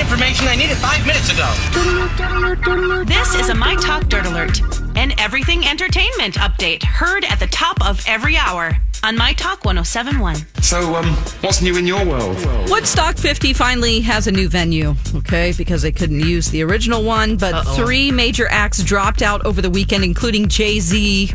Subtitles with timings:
[0.00, 0.48] I need information.
[0.48, 3.04] I need it five minutes ago.
[3.04, 4.62] This is a My Talk Dirt Alert,
[4.96, 10.36] an everything entertainment update heard at the top of every hour on My Talk 1071.
[10.62, 11.04] So, um,
[11.42, 12.38] what's new in your world?
[12.70, 17.36] Woodstock 50 finally has a new venue, okay, because they couldn't use the original one,
[17.36, 17.76] but Uh-oh.
[17.76, 21.30] three major acts dropped out over the weekend, including Jay Z.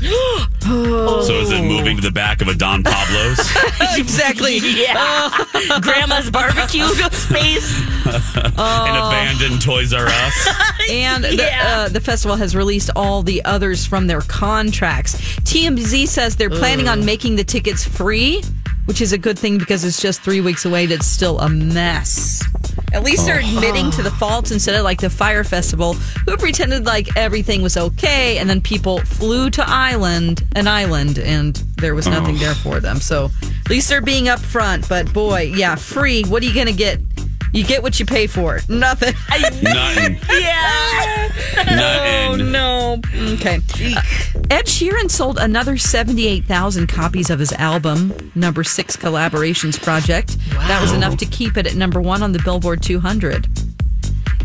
[0.66, 3.38] So is it moving to the back of a Don Pablo's?
[3.98, 4.58] exactly.
[4.76, 5.30] Yeah.
[5.80, 7.82] Grandma's barbecue space.
[8.58, 10.48] An abandoned Toys R Us?
[10.90, 11.64] And the, Yeah.
[11.86, 15.14] uh, the festival has released all the others from their contracts.
[15.40, 18.42] TMZ says they're planning on making the tickets free,
[18.84, 20.84] which is a good thing because it's just three weeks away.
[20.84, 22.40] and It's still a mess.
[22.92, 26.86] At least they're admitting to the faults instead of like the Fyre Festival, who pretended
[26.86, 32.06] like everything was okay, and then people flew to island an island, and there was
[32.06, 33.00] nothing there for them.
[33.00, 34.88] So at least they're being upfront.
[34.88, 36.22] But boy, yeah, free.
[36.24, 37.00] What are you gonna get?
[37.52, 38.60] You get what you pay for.
[38.68, 39.14] Nothing.
[39.62, 40.18] Nothing.
[40.30, 41.32] Yeah.
[41.56, 41.76] Nothing.
[41.78, 43.00] Oh, no.
[43.34, 43.56] Okay.
[43.56, 44.02] Uh,
[44.50, 50.38] Ed Sheeran sold another 78,000 copies of his album, number six collaborations project.
[50.50, 53.48] That was enough to keep it at number one on the Billboard 200.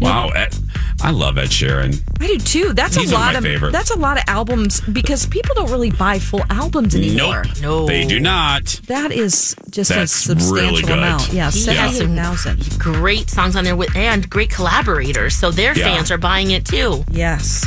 [0.01, 0.29] Wow.
[0.29, 0.55] Ed,
[1.01, 2.01] I love Ed Sheeran.
[2.19, 2.73] I do too.
[2.73, 3.73] That's He's a one of lot my of favorites.
[3.73, 7.43] that's a lot of albums because people don't really buy full albums anymore.
[7.45, 7.61] Nope.
[7.61, 7.85] No.
[7.85, 8.65] They do not.
[8.87, 10.97] That is just That's a substantial really good.
[10.97, 11.31] amount.
[11.33, 12.79] Yeah, He has some 78,000.
[12.79, 15.35] Great songs on there with and great collaborators.
[15.35, 15.85] So their Yeah.
[15.85, 17.05] fans are buying it too.
[17.11, 17.65] Yes.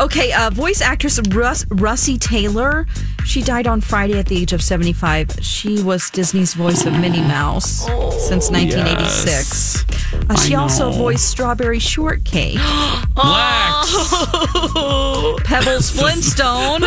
[0.00, 2.86] Okay, uh, voice actress Russ, Russi Taylor.
[3.24, 5.28] She died on Friday at the age of 75.
[5.42, 7.86] She was Disney's voice of Minnie Mouse
[8.26, 9.84] since 1986.
[10.30, 12.54] Uh, she I also voiced Strawberry Shortcake,
[13.16, 13.94] Lex.
[15.44, 16.82] Pebbles Flintstone.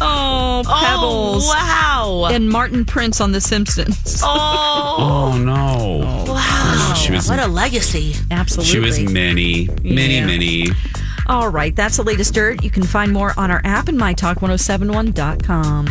[0.00, 1.44] Oh, Pebbles.
[1.46, 2.28] Oh, wow.
[2.32, 4.20] And Martin Prince on The Simpsons.
[4.24, 6.04] oh, Oh, no.
[6.32, 6.94] wow.
[6.94, 8.14] She was- what a legacy.
[8.30, 8.70] Absolutely.
[8.72, 10.26] She was many, many, Yeah.
[10.26, 10.66] Minnie.
[11.26, 12.62] All right, that's the latest dirt.
[12.64, 15.86] You can find more on our app and mytalk1071.com.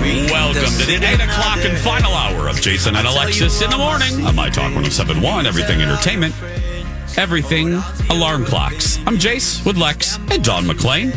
[0.00, 4.24] Welcome to the 8 o'clock and final hour of Jason and Alexis in the morning
[4.24, 6.34] on My Talk 1071, Everything Entertainment,
[7.18, 7.74] Everything
[8.08, 8.96] Alarm Clocks.
[9.06, 11.14] I'm Jace with Lex and Dawn McClain.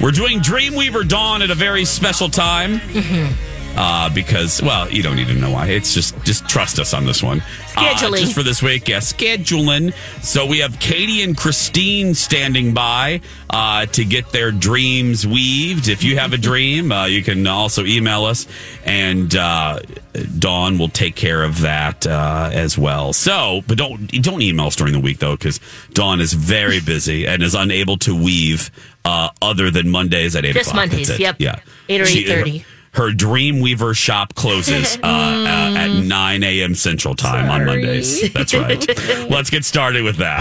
[0.00, 2.80] We're doing Dreamweaver Dawn at a very special time.
[3.76, 5.68] Uh, because, well, you don't need to know why.
[5.68, 7.40] It's just, just trust us on this one.
[7.76, 8.18] Uh, Scheduling.
[8.18, 9.94] just for this week, yeah, scheduling.
[10.22, 15.88] So we have Katie and Christine standing by uh, to get their dreams weaved.
[15.88, 18.46] If you have a dream, uh, you can also email us,
[18.84, 19.78] and uh,
[20.38, 23.12] Dawn will take care of that uh, as well.
[23.12, 25.60] So, but don't don't email us during the week though, because
[25.94, 28.70] Dawn is very busy and is unable to weave
[29.04, 30.88] uh, other than Mondays at eight Just o'clock.
[30.90, 31.36] Mondays, yep.
[31.38, 32.64] Yeah, 8 or She- 8:30.
[32.92, 36.74] Her Dreamweaver shop closes uh, uh, at 9 a.m.
[36.74, 38.32] Central Time on Mondays.
[38.32, 38.84] That's right.
[39.30, 40.40] Let's get started with that.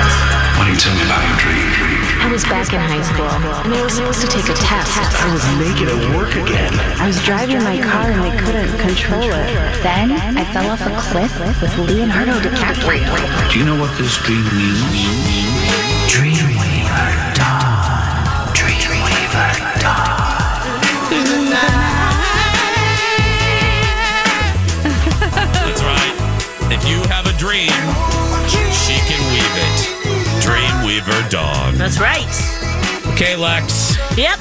[0.57, 1.99] Why don't you tell me about your dream?
[2.19, 3.25] I was back in high school,
[3.63, 4.91] and I was supposed to take a test.
[4.97, 6.73] I was making it work again.
[6.99, 9.47] I was driving my car and I couldn't control it.
[9.81, 13.07] Then I fell off a cliff with Leonardo DiCaprio.
[13.51, 14.83] Do you know what this dream means?
[16.11, 18.53] Dreamweaver Dawn.
[18.53, 20.08] Dreamweaver Dawn.
[26.71, 27.69] If you have a dream,
[28.71, 29.79] she can weave it.
[30.45, 31.75] Dreamweaver Dawn.
[31.75, 32.25] That's right.
[33.13, 34.37] Okay, Lex, Yep.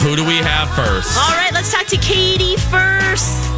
[0.00, 1.16] who do we have first?
[1.16, 3.50] All right, let's talk to Katie first.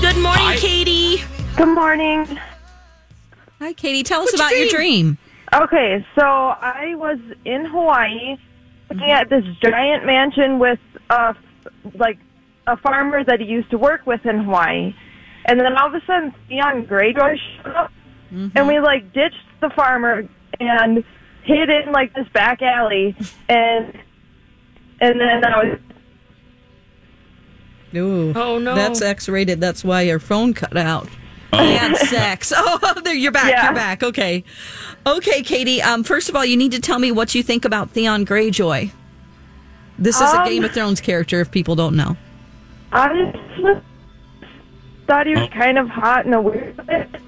[0.00, 0.56] Good morning, Hi.
[0.56, 1.22] Katie.
[1.56, 2.38] Good morning.
[3.60, 4.02] Hi, Katie.
[4.02, 5.18] Tell us What's your about your dream.
[5.54, 8.36] Okay, so I was in Hawaii
[8.90, 10.80] looking at this giant mansion with
[11.10, 11.32] uh
[11.94, 12.18] like
[12.66, 14.94] a farmer that he used to work with in Hawaii.
[15.46, 17.92] And then all of a sudden Theon Greyjoy showed up
[18.30, 20.26] and we like ditched the farmer
[20.58, 21.04] and
[21.44, 23.14] hid in like this back alley,
[23.48, 23.98] and
[25.00, 25.78] and then I was
[27.96, 28.32] Ooh.
[28.34, 28.74] Oh, no.
[28.74, 29.60] That's X rated.
[29.60, 31.08] That's why your phone cut out.
[31.52, 32.52] They had sex.
[32.56, 33.50] Oh, there you're back.
[33.50, 33.66] Yeah.
[33.66, 34.02] You're back.
[34.02, 34.42] Okay.
[35.06, 35.80] Okay, Katie.
[35.80, 38.90] Um, first of all, you need to tell me what you think about Theon Greyjoy.
[39.96, 41.40] This is a Um, Game of Thrones character.
[41.40, 42.16] If people don't know,
[42.92, 43.80] honestly
[45.06, 46.74] thought he was kind of hot in a weird.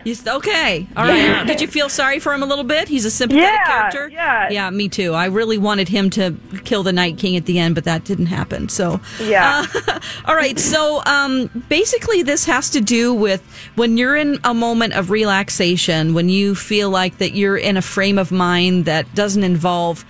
[0.04, 0.86] He's okay.
[0.96, 1.16] All right.
[1.16, 1.44] Yeah.
[1.44, 2.88] Did you feel sorry for him a little bit?
[2.88, 4.08] He's a sympathetic Yeah, character.
[4.08, 4.48] yeah.
[4.50, 5.14] Yeah, me too.
[5.14, 6.34] I really wanted him to
[6.64, 8.68] kill the Night King at the end, but that didn't happen.
[8.68, 9.64] So Yeah.
[9.88, 10.58] Uh, all right.
[10.58, 13.42] So um, basically, this has to do with
[13.74, 17.82] when you're in a moment of relaxation, when you feel like that you're in a
[17.82, 20.04] frame of mind that doesn't involve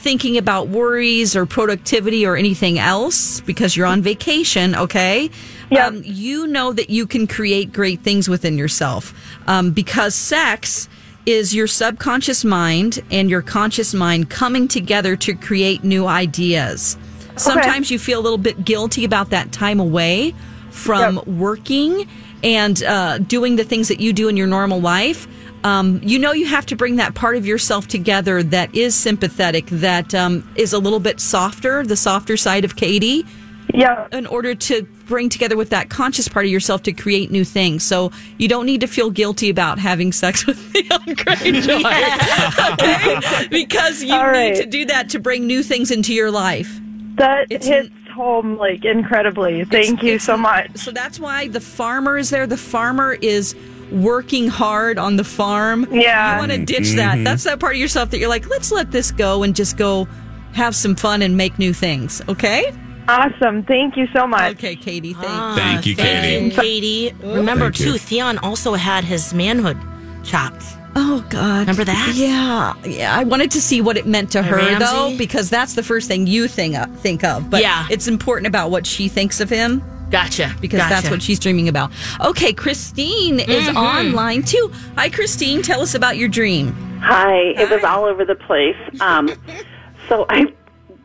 [0.00, 5.30] thinking about worries or productivity or anything else because you're on vacation, okay?
[5.70, 5.86] Yeah.
[5.86, 9.14] Um, you know that you can create great things within yourself
[9.46, 10.88] um, because sex
[11.26, 16.96] is your subconscious mind and your conscious mind coming together to create new ideas.
[17.36, 20.34] Sometimes you feel a little bit guilty about that time away
[20.70, 21.26] from Yep.
[21.26, 22.08] working
[22.42, 25.28] and uh, doing the things that you do in your normal life.
[25.64, 29.66] Um, you know, you have to bring that part of yourself together that is sympathetic,
[29.66, 33.26] that um, is a little bit softer, the softer side of Katie
[33.74, 34.08] Yeah.
[34.10, 37.82] in order to bring together with that conscious part of yourself to create new things.
[37.82, 43.48] So you don't need to feel guilty about having sex with Theon Greyjoy, okay?
[43.50, 44.54] Because you All right.
[44.54, 46.80] need to do that to bring new things into your life.
[47.16, 49.64] That It's- hits home like incredibly.
[49.64, 50.70] Thank you It's- so much.
[50.76, 52.46] So that's why the farmer is there.
[52.46, 53.54] The farmer is
[53.92, 55.86] working hard on the farm.
[55.90, 56.34] Yeah.
[56.34, 57.22] You want to ditch that.
[57.24, 60.06] That's that part of yourself that you're like, let's let this go and just go
[60.52, 62.22] have some fun and make new things.
[62.28, 62.72] Okay?
[63.08, 63.64] Awesome.
[63.64, 64.52] Thank you so much.
[64.56, 65.14] Okay, Katie.
[65.14, 67.06] Thank Ah, Thank you, thank Katie.
[67.06, 67.14] you, Katie.
[67.26, 67.92] Remember, Thank you.
[67.92, 69.76] too, Theon also had his manhood
[70.22, 70.62] chopped.
[70.96, 71.60] Oh God!
[71.60, 72.12] Remember that?
[72.16, 73.16] Yeah, yeah.
[73.16, 74.84] I wanted to see what it meant to her Ramsay?
[74.84, 77.48] though, because that's the first thing you think of, think of.
[77.48, 77.86] But Yeah.
[77.90, 80.54] it's important about what she thinks of him Gotcha.
[80.60, 81.04] because that's gotcha.
[81.04, 81.14] Mm-hmm.
[81.14, 81.92] what she's dreaming about.
[82.20, 84.72] Okay, Christine is online too.
[84.96, 85.62] Hi, Christine.
[85.62, 86.72] Tell us about your dream.
[87.02, 88.76] Hi, it was all over the place.
[89.00, 89.30] Um,
[90.08, 90.52] so I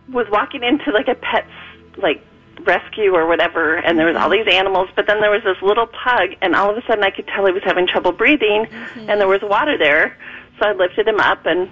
[0.10, 1.48] was walking into like a pet's
[1.98, 2.24] like
[2.66, 5.88] rescue or whatever, and there was all these animals, but then there was this little
[5.88, 8.66] pug, and all of a sudden I could tell he was having trouble breathing,
[8.96, 10.18] and there was water there,
[10.60, 11.70] so I lifted him up and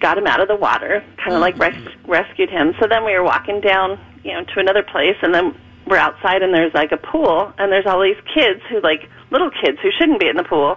[0.00, 2.74] got him out of the water, kind of like res- rescued him.
[2.80, 5.54] So then we were walking down, you know, to another place, and then
[5.86, 9.50] we're outside, and there's like a pool, and there's all these kids who like little
[9.50, 10.76] kids who shouldn't be in the pool.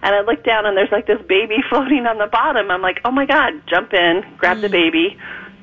[0.00, 2.70] And I look down and there's like this baby floating on the bottom.
[2.70, 5.16] I'm like, oh my God, jump in, grab the baby,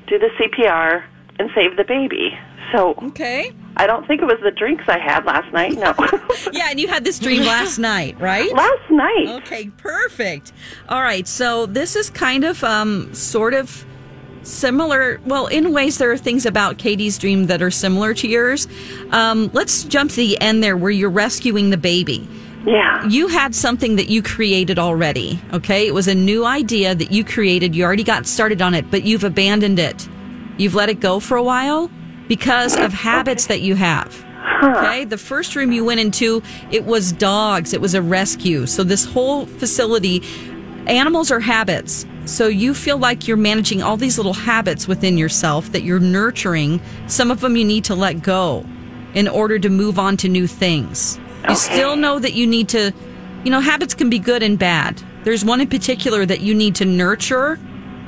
[0.08, 1.04] do the CPR,
[1.38, 2.38] and save the baby.
[2.72, 3.52] So Okay.
[3.78, 5.72] I don't think it was the drinks I had last night.
[5.74, 5.94] No.
[6.52, 8.52] Yeah, and you had this dream last night, right?
[8.52, 9.28] last night.
[9.42, 10.52] Okay, perfect.
[10.88, 13.84] All right, so this is kind of um sort of
[14.46, 15.20] similar.
[15.26, 18.68] Well, in ways there are things about Katie's dream that are similar to yours.
[19.12, 22.28] Um let's jump to the end there where you're rescuing the baby.
[22.66, 23.06] Yeah.
[23.06, 25.86] You had something that you created already, okay?
[25.86, 27.76] It was a new idea that you created.
[27.76, 30.08] You already got started on it, but you've abandoned it.
[30.58, 31.88] You've let it go for a while
[32.26, 34.24] because of habits that you have.
[34.64, 37.72] Okay, the first room you went into, it was dogs.
[37.72, 38.66] It was a rescue.
[38.66, 40.22] So this whole facility,
[40.86, 42.06] animals are habits.
[42.26, 46.80] So you feel like you're managing all these little habits within yourself that you're nurturing.
[47.06, 48.66] Some of them you need to let go
[49.14, 51.20] in order to move on to new things.
[51.48, 52.92] You still know that you need to,
[53.44, 55.00] you know, habits can be good and bad.
[55.22, 57.60] There's one in particular that you need to nurture.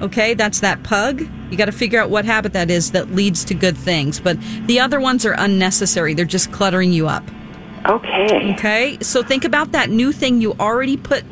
[0.02, 1.20] Okay, that's that pug.
[1.50, 4.20] You got to figure out what habit that is that leads to good things.
[4.20, 6.14] But the other ones are unnecessary.
[6.14, 7.22] They're just cluttering you up.
[7.86, 8.54] Okay.
[8.54, 11.24] Okay, so think about that new thing you already put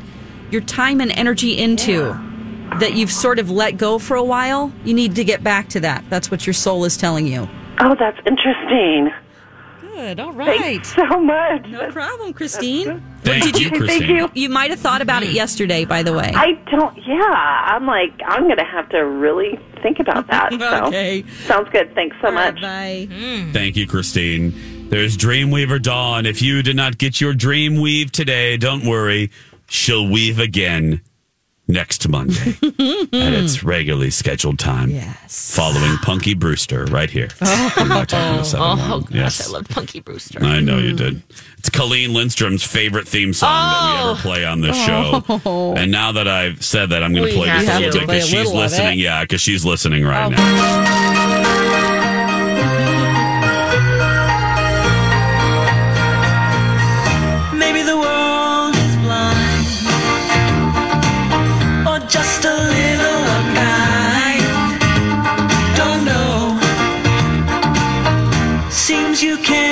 [0.51, 2.17] your time and energy into
[2.79, 4.71] that you've sort of let go for a while.
[4.83, 6.03] You need to get back to that.
[6.09, 7.47] That's what your soul is telling you.
[7.79, 9.11] Oh, that's interesting.
[9.81, 10.19] Good.
[10.19, 10.59] All right.
[10.59, 11.65] Thanks so much.
[11.67, 13.01] No problem, Christine.
[13.21, 13.99] Thank Did you, you- Christine.
[14.07, 14.41] Thank you.
[14.43, 16.31] You might have thought about it yesterday, by the way.
[16.35, 16.95] I don't.
[17.05, 20.53] Yeah, I'm like, I'm going to have to really think about that.
[20.59, 21.23] So Okay.
[21.45, 21.93] sounds good.
[21.95, 22.61] Thanks so much.
[22.61, 23.07] Bye.
[23.11, 23.51] Hmm.
[23.53, 24.53] Thank you, Christine.
[24.89, 26.25] There's Dreamweaver Dawn.
[26.25, 29.31] If you did not get your dream weave today, don't worry.
[29.69, 31.01] She'll weave again
[31.67, 34.89] next Monday at its regularly scheduled time.
[34.89, 35.55] Yes.
[35.55, 37.29] Following Punky Brewster right here.
[37.49, 37.73] Oh.
[37.77, 38.91] on My Talk 1071.
[38.91, 39.49] Oh, gosh, yes.
[39.49, 40.43] I love Punky Brewster.
[40.43, 40.97] I know you mm.
[40.97, 41.23] did.
[41.57, 44.21] It's Colleen Lindstrom's favorite theme song that we ever oh.
[44.21, 45.23] play on this show.
[45.45, 45.73] Oh.
[45.75, 48.27] And now that I've said that, I'm going to play just a little bit because
[48.27, 48.99] she's listening.
[48.99, 51.46] Yeah, because she's listening right now.
[69.23, 69.66] you can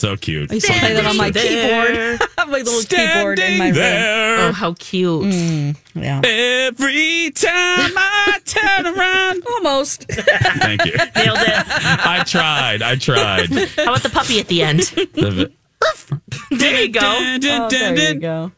[0.00, 0.50] So cute.
[0.50, 2.20] I used to play that on my keyboard.
[2.38, 3.76] my little keyboard in my room.
[4.48, 5.24] Oh, how cute.
[5.24, 6.22] Mm, yeah.
[6.24, 9.42] Every time I turn around.
[9.56, 10.06] Almost.
[10.08, 10.92] Thank you.
[10.92, 11.64] Nailed it.
[11.66, 12.80] I tried.
[12.80, 13.50] I tried.
[13.52, 14.80] How about the puppy at the end?
[15.12, 15.52] The-
[16.50, 17.00] There you go.
[17.02, 18.52] Oh, there you go.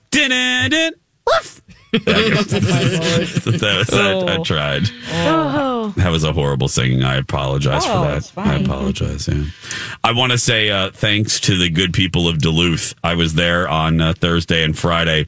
[1.93, 4.83] That was- I, I tried.
[5.13, 5.93] Oh.
[5.97, 7.03] That was a horrible singing.
[7.03, 8.49] I apologize Oh, for that.
[8.49, 9.29] I apologize.
[9.29, 9.45] Yeah.
[10.03, 12.95] I want to say uh, thanks to the good people of Duluth.
[13.05, 15.27] I was there on uh, Thursday and Friday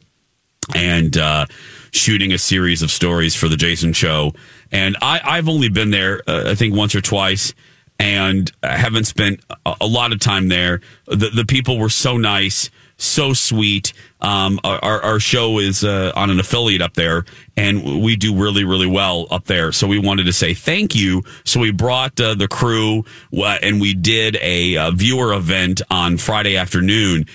[0.75, 1.47] and uh,
[1.90, 4.33] shooting a series of stories for the Jason Show.
[4.73, 7.52] And I, I've only been there, uh, I think, once or twice.
[7.99, 10.80] And I haven't spent a, a lot of time there.
[11.06, 13.92] The, the people were so nice, so sweet.
[14.25, 17.25] Um, our, our- show is uh, on an affiliate up there,
[17.57, 19.71] and we do really, really well up there.
[19.71, 21.23] So we wanted to say thank you.
[21.45, 26.57] So we brought uh, the crew, and we did a uh, viewer event on Friday
[26.57, 27.26] afternoon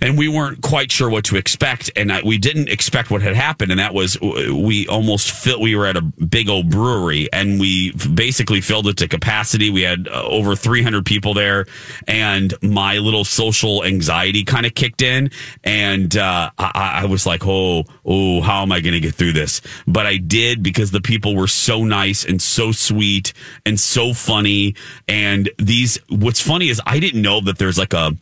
[0.00, 3.34] and we weren't quite sure what to expect and I, we didn't expect what had
[3.34, 7.28] happened and that was uh, we almost fit we were at a big old brewery
[7.32, 9.70] and we basically filled it to capacity.
[9.70, 11.66] We had uh, over 300 people there
[12.06, 15.30] and my little social anxiety kind of kicked in
[15.64, 19.32] and uh, I, I was like oh oh how am i going to get through
[19.32, 19.60] this?
[19.86, 23.32] But i did because the people were so nice and so sweet
[23.66, 24.74] and so funny
[25.08, 28.16] and these what's funny is i didn't know that there's like a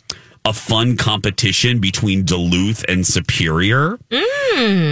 [0.48, 3.98] a fun competition between Duluth and Superior.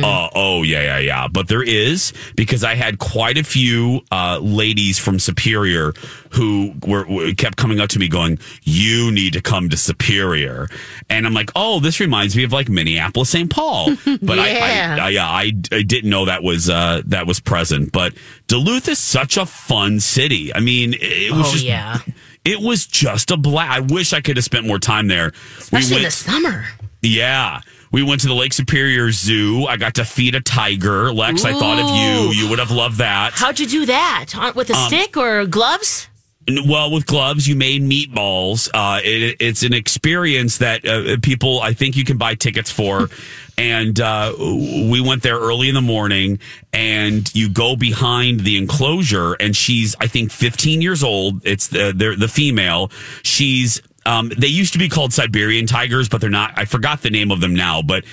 [0.04, 1.28] Uh, oh yeah, yeah, yeah.
[1.28, 5.92] But there is because I had quite a few uh, ladies from Superior
[6.30, 10.68] who were, were kept coming up to me going, "You need to come to Superior,"
[11.08, 13.50] and I'm like, "Oh, this reminds me of like Minneapolis, St.
[13.50, 14.96] Paul." But I, Yeah.
[15.00, 17.92] I, I, yeah, I, I didn't know that was uh, that was present.
[17.92, 18.14] But
[18.46, 20.54] Duluth is such a fun city.
[20.54, 21.98] I mean, it was Oh, just yeah.
[22.46, 23.70] It was just a blast.
[23.70, 25.32] I wish I could have spent more time there.
[25.58, 26.66] Especially in the summer.
[27.02, 27.60] yeah.
[27.92, 29.64] We went to the Lake Superior Zoo.
[29.66, 31.12] I got to feed a tiger.
[31.12, 32.32] Lex, I thought of you.
[32.42, 33.32] You would have loved that.
[33.34, 34.52] How'd you do that?
[34.56, 36.08] With a Um, stick or gloves?
[36.48, 38.70] Well, with gloves, you made meatballs.
[38.72, 43.08] Uh, it, it's an experience that uh, people, I think you can buy tickets for.
[43.58, 46.38] and uh, we went there early in the morning,
[46.72, 51.44] and you go behind the enclosure, and she's, I think, 15 years old.
[51.44, 52.90] It's the, the, the female.
[53.22, 56.52] She's, um, they used to be called Siberian tigers, but they're not.
[56.56, 58.04] I forgot the name of them now, but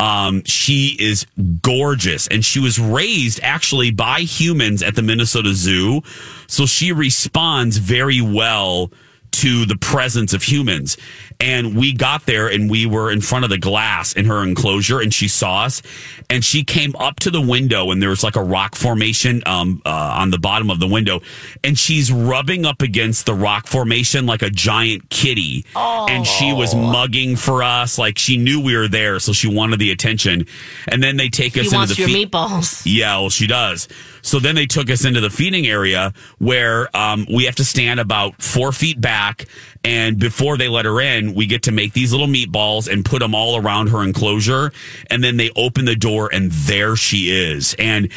[0.00, 1.26] um, she is
[1.62, 6.02] gorgeous, and she was raised actually by humans at the Minnesota Zoo,
[6.46, 8.90] so she responds very well
[9.32, 10.96] to the presence of humans.
[11.42, 15.00] And we got there and we were in front of the glass in her enclosure
[15.00, 15.82] and she saw us
[16.30, 19.82] and she came up to the window and there was like a rock formation um,
[19.84, 21.20] uh, on the bottom of the window
[21.64, 25.64] and she's rubbing up against the rock formation like a giant kitty.
[25.74, 29.80] And she was mugging for us like she knew we were there so she wanted
[29.80, 30.46] the attention.
[30.86, 32.82] And then they take us He into wants the your feed- meatballs.
[32.86, 33.88] yeah, well, she does.
[34.22, 37.98] So then they took us into the feeding area where um, we have to stand
[37.98, 39.46] about four feet back.
[39.84, 43.18] And before they let her in, we get to make these little meatballs and put
[43.18, 44.72] them all around her enclosure.
[45.10, 47.74] And then they open the door, and there she is.
[47.78, 48.10] And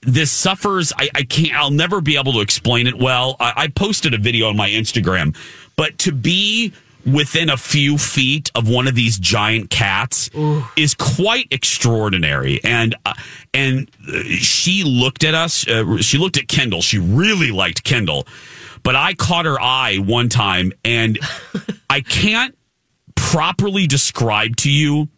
[0.00, 0.92] this suffers.
[0.96, 1.54] I, I can't.
[1.54, 3.36] I'll never be able to explain it well.
[3.38, 5.36] I, I posted a video on my Instagram,
[5.76, 6.72] but to be
[7.04, 10.30] within a few feet of one of these giant cats
[10.76, 12.60] is quite extraordinary.
[12.62, 13.14] And uh,
[13.52, 15.66] and uh, she looked at us.
[15.66, 16.80] Uh, she looked at Kendall.
[16.80, 18.26] She really liked Kendall,
[18.82, 21.18] but I caught her eye one time, and
[21.90, 22.56] I can't
[23.14, 25.08] properly describe to you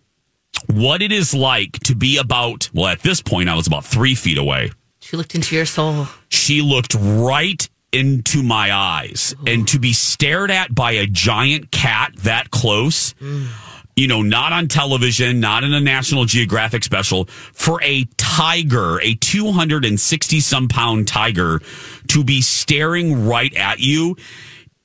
[0.67, 2.71] what it is like to be about.
[2.73, 6.07] Well, at this point, I was about three feet away She looked into your soul.
[6.29, 12.13] she looked right into my eyes and to be stared at by a giant cat
[12.19, 13.47] that close mm.
[13.97, 19.15] You know not on television not in a national geographic special for a tiger a
[19.15, 21.61] 260 some pound tiger
[22.09, 24.17] to be staring right at you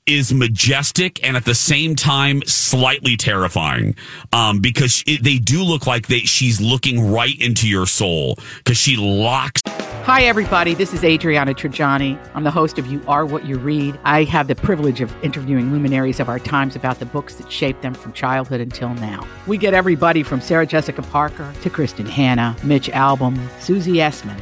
[0.10, 3.96] is majestic and at the same time slightly terrifying
[4.34, 8.78] um, because it, they do look like they she's looking right into your soul because
[8.78, 9.62] she locks
[10.10, 10.74] Hi, everybody.
[10.74, 12.18] This is Adriana Trigiani.
[12.34, 14.00] I'm the host of You Are What You Read.
[14.06, 17.84] I have the privilege of interviewing luminaries of our times about the books that shaped
[17.84, 19.28] them from childhood until now.
[19.46, 24.42] We get everybody from Sarah Jessica Parker to Kristin Hannah, Mitch Albom, Susie Essman,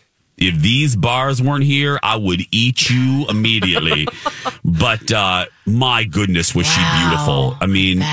[0.41, 4.07] If these bars weren't here, I would eat you immediately.
[4.65, 7.55] but uh, my goodness, was she beautiful?
[7.61, 8.03] I mean,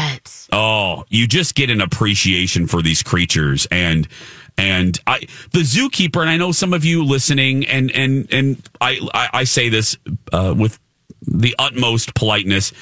[0.52, 4.06] oh, you just get an appreciation for these creatures and.
[4.60, 5.20] And I,
[5.52, 9.44] the zookeeper, and I know some of you listening, and and and I, I, I
[9.44, 9.96] say this
[10.32, 10.80] uh, with
[11.22, 12.72] the utmost politeness.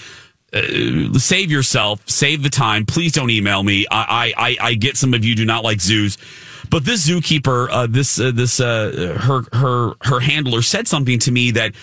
[0.55, 2.87] Uh, save yourself, save the time.
[2.87, 3.87] Please don't email me.
[3.91, 6.17] I, I, I, I get some of you do not like zoos,
[6.71, 11.33] but this zookeeper, uh, this, uh, this, uh, her, her, her handler said something to
[11.33, 11.75] me that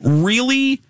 [0.00, 0.80] really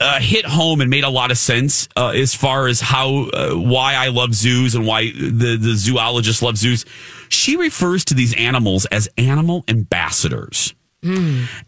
[0.00, 3.52] uh, hit home and made a lot of sense uh, as far as how uh,
[3.54, 6.84] why I love zoos and why the the zoologists love zoos.
[7.28, 10.74] She refers to these animals as animal ambassadors.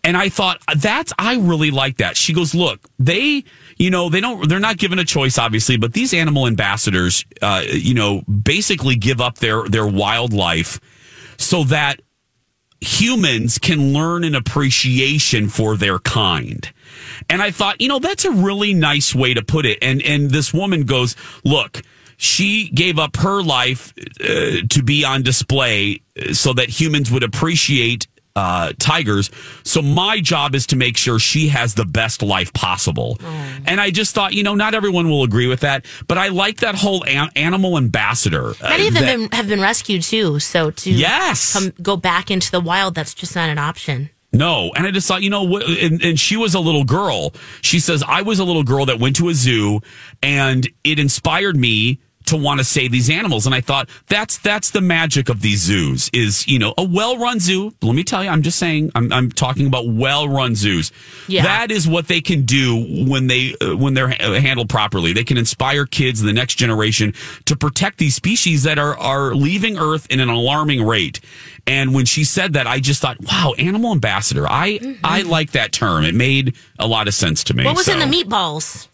[0.05, 2.17] And I thought that's I really like that.
[2.17, 3.43] She goes, look, they,
[3.77, 7.65] you know, they don't, they're not given a choice, obviously, but these animal ambassadors, uh,
[7.69, 10.79] you know, basically give up their their wildlife
[11.37, 12.01] so that
[12.81, 16.71] humans can learn an appreciation for their kind.
[17.31, 19.79] And I thought, you know, that's a really nice way to put it.
[19.81, 21.83] And and this woman goes, look.
[22.17, 26.01] She gave up her life uh, to be on display
[26.33, 29.31] so that humans would appreciate uh, tigers.
[29.63, 33.19] So my job is to make sure she has the best life possible.
[33.67, 36.59] And I just thought, you know, not everyone will agree with that, but I like
[36.59, 38.51] that whole an- animal ambassador.
[38.61, 40.41] uh, Many of them that- been, have been rescued too.
[40.41, 41.53] So to Yes.
[41.53, 44.11] come go back into the wild, that's just not an option.
[44.33, 47.35] No, and I just thought, you know, what, and, and she was a little girl.
[47.63, 49.81] She says, I was a little girl that went to a zoo
[50.25, 53.47] and it inspired me to want to save these animals.
[53.47, 57.41] And I thought that's, that's the magic of these zoos is, you know, a well-run
[57.41, 57.73] zoo.
[57.83, 60.93] Let me tell you, I'm just saying, I'm, I'm talking about well-run zoos.
[61.29, 61.43] Yeah.
[61.43, 65.13] That is what they can do when they, uh, when they're ha- handled properly.
[65.13, 67.15] They can inspire kids in the next generation
[67.47, 71.21] to protect these species that are, are leaving Earth in an alarming rate.
[71.67, 74.47] And when she said that, I just thought, wow, animal ambassador.
[74.49, 76.05] I, I like that term.
[76.05, 77.63] It made a lot of sense to me.
[77.63, 77.69] Mm-hmm.
[77.69, 78.89] what was in the meatballs?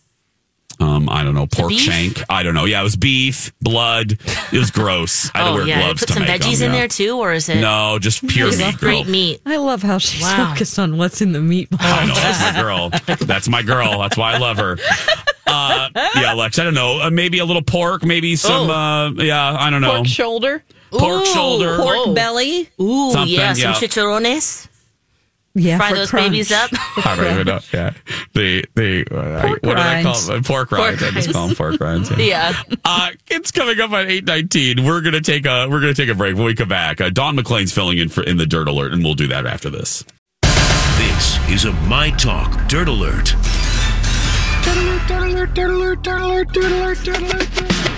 [0.81, 2.23] Um, I don't know, pork shank.
[2.31, 2.64] I don't know.
[2.64, 4.12] Yeah, it was beef, blood.
[4.53, 5.31] It was gross.
[5.35, 6.79] I had to oh wear yeah, gloves put to some make veggies them, in yeah.
[6.81, 7.61] there too, or is it?
[7.61, 8.77] No, just pure It's meat.
[8.79, 9.43] great meat.
[9.45, 10.49] I love how she's Wow.
[10.53, 11.77] focused on what's in the meatball.
[11.81, 12.90] I know that's my girl.
[13.27, 13.99] That's my girl.
[14.01, 14.79] That's why I love her.
[15.47, 16.59] Uh, yeah, Lex.
[16.59, 17.01] I don't know.
[17.03, 18.05] Uh, maybe a little pork.
[18.05, 18.71] Maybe some.
[18.71, 18.73] Oh.
[18.73, 19.97] Uh, yeah, I don't know.
[19.97, 20.62] Pork shoulder,
[20.93, 21.77] Pork Ooh, shoulder.
[21.77, 22.14] pork Whoa.
[22.14, 22.69] belly.
[22.81, 23.75] Ooh, Something, yeah, some yeah.
[23.75, 24.69] chicharrones.
[25.61, 26.27] Yeah, Fry those crunch.
[26.33, 26.70] babies up.
[26.73, 27.61] I don't even know.
[27.73, 27.92] Yeah,
[28.35, 30.27] the the uh, Pork what do I call rinds.
[30.27, 30.42] them?
[30.44, 31.03] Pork rinds.
[31.03, 31.33] I just rinds.
[31.33, 32.11] call them pork rinds.
[32.12, 32.16] Yeah.
[32.68, 32.77] yeah.
[32.85, 34.85] Uh, it's coming up at eight nineteen.
[34.85, 36.35] We're gonna take a we're gonna take a break.
[36.37, 39.05] When we come back, uh, Dawn McClain's filling in for in the dirt alert, and
[39.05, 40.05] we'll do that after this.
[40.42, 43.35] This is a My Talk Dirt Alert.
[44.64, 45.09] Dirt Alert!
[45.09, 45.55] Dirt Alert!
[45.55, 46.03] Dirt Alert!
[46.03, 46.53] Dirt Alert!
[46.53, 46.99] Dirt Alert!
[47.05, 47.89] Dirt Alert.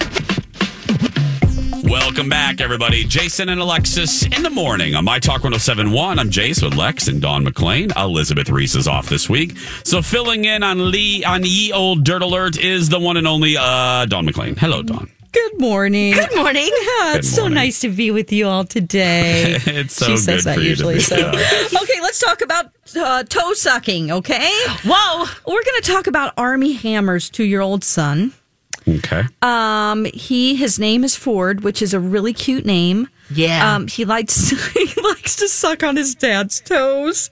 [1.92, 3.04] Welcome back, everybody.
[3.04, 6.18] Jason and Alexis in the morning on My Talk 1071.
[6.18, 7.94] I'm Jace with Lex and Dawn McClain.
[8.02, 9.58] Elizabeth Ries is off this week.
[9.84, 13.58] So filling in on Lee on ye old dirt alert is the one and only
[13.58, 14.56] uh Dawn McClain.
[14.56, 15.10] Hello, Dawn.
[15.32, 16.14] Good morning.
[16.14, 16.62] Good morning.
[16.64, 19.58] Yeah, it's Good so nice to be with you all today.
[19.66, 20.94] It's so she says good that for you to usually.
[20.94, 21.28] be- So, yeah.
[21.82, 24.10] okay, let's talk about uh, toe sucking.
[24.12, 24.50] Okay.
[24.86, 25.24] Whoa.
[25.46, 28.32] We're going to talk about Armie Hammer's two-year-old son.
[28.86, 29.22] Okay.
[29.42, 33.08] Um, he his name is Ford, which is a really cute name.
[33.30, 33.74] Yeah.
[33.74, 37.30] Um, he likes he likes to suck on his dad's toes.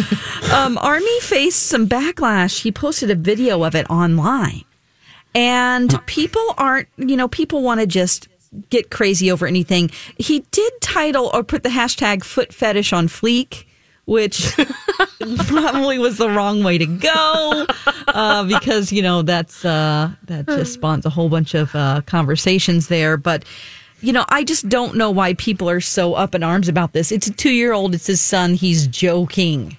[0.52, 2.60] um, Armie faced some backlash.
[2.60, 4.64] He posted a video of it online,
[5.34, 6.88] and people aren't.
[6.96, 8.28] You know, people want to just
[8.70, 9.90] get crazy over anything.
[10.18, 13.64] He did title or put the hashtag foot fetish on fleek.
[14.04, 14.52] Which
[15.46, 17.66] probably was the wrong way to go,
[18.08, 22.88] uh, because you know that's uh, that just spawns a whole bunch of uh, conversations
[22.88, 23.16] there.
[23.16, 23.44] But
[24.00, 27.12] you know, I just don't know why people are so up in arms about this.
[27.12, 27.94] It's a two year old.
[27.94, 28.54] It's his son.
[28.54, 29.76] He's joking.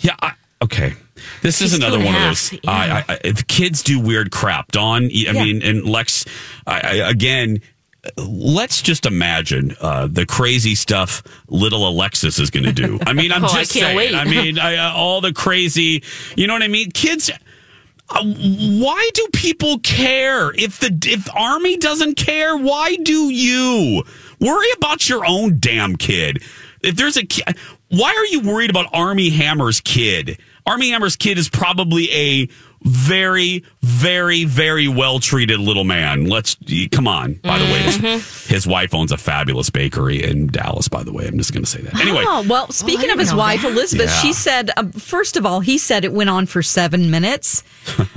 [0.00, 0.16] Yeah.
[0.20, 0.94] I, okay.
[1.42, 2.52] This is He's another one a of those.
[2.54, 2.58] yeah.
[2.66, 5.04] I, I, if kids do weird crap, Dawn.
[5.04, 5.32] I Yeah.
[5.32, 6.24] mean, and Lex.
[6.66, 7.60] Again,
[8.16, 12.98] let's just imagine uh, the crazy stuff little Alexis is going to do.
[13.06, 13.96] I mean, I'm Oh, just can't saying.
[13.96, 14.14] wait.
[14.14, 16.02] I mean, I, uh, all the crazy.
[16.36, 16.90] You know what I mean?
[16.90, 17.30] Kids.
[18.10, 22.56] Uh, why do people care if the if Armie doesn't care?
[22.56, 24.02] Why do you
[24.40, 26.42] worry about your own damn kid?
[26.82, 27.26] If there's a
[27.88, 30.38] why are you worried about Armie Hammer's kid?
[30.66, 32.48] Armie Hammer's kid is probably a
[32.84, 36.26] very, very, very well treated little man.
[36.26, 36.56] Let's
[36.92, 37.34] come on.
[37.42, 40.86] By the way, his, his wife owns a fabulous bakery in Dallas.
[40.88, 41.94] By the way, I'm just going to say that.
[41.98, 43.72] Anyway, Oh, well, speaking didn't of his wife, that.
[43.72, 44.20] Elizabeth, Yeah.
[44.20, 47.62] she said, um, first of all, he said it went on for seven minutes.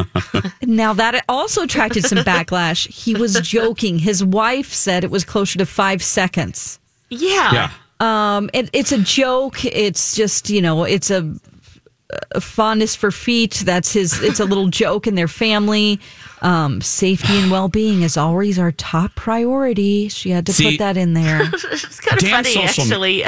[0.62, 2.88] now, that also attracted some backlash.
[2.90, 4.00] He was joking.
[4.00, 6.80] His wife said it was closer to five seconds.
[7.10, 7.54] Yeah.
[7.54, 7.72] yeah.
[8.00, 9.64] Um, it, it's a joke.
[9.66, 11.40] It's just you know, it's a, a
[12.40, 13.64] fondness for feet.
[13.66, 14.22] That's his.
[14.22, 16.00] It's a little joke in their family.
[16.42, 20.08] Um, safety and well being is always our top priority.
[20.10, 21.42] She had to See- put that in there.
[21.54, 23.26] it's kind of Damn funny, social- actually.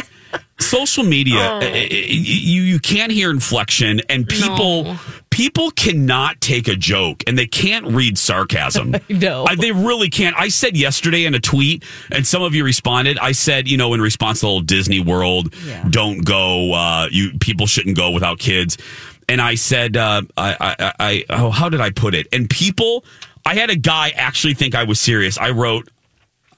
[0.60, 1.60] Social media Oh.
[1.60, 5.00] uh, you you can't hear inflection and people No.
[5.30, 9.46] people cannot take a joke and they can't read sarcasm know.
[9.48, 13.18] I, they really can't i said yesterday in a tweet and some of you responded
[13.20, 15.54] i said you know in response to the disney world
[15.90, 18.78] don't go uh you people shouldn't go without kids
[19.30, 23.06] and i said uh I, I i oh how did i put it and people
[23.46, 25.88] i had a guy actually think i was serious i wrote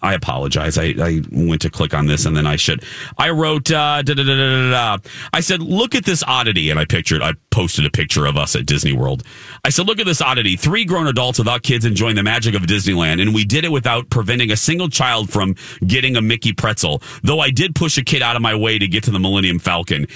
[0.01, 0.77] I apologize.
[0.77, 2.83] I, I went to click on this and then I should.
[3.17, 5.09] I wrote, uh, da, da, da, da, da, da.
[5.31, 6.69] I said, look at this oddity.
[6.71, 9.23] And I pictured, I posted a picture of us at Disney World.
[9.63, 10.55] I said, look at this oddity.
[10.55, 13.21] Three grown adults without kids enjoying the magic of Disneyland.
[13.21, 17.01] And we did it without preventing a single child from getting a Mickey pretzel.
[17.21, 19.59] Though I did push a kid out of my way to get to the Millennium
[19.59, 20.07] Falcon.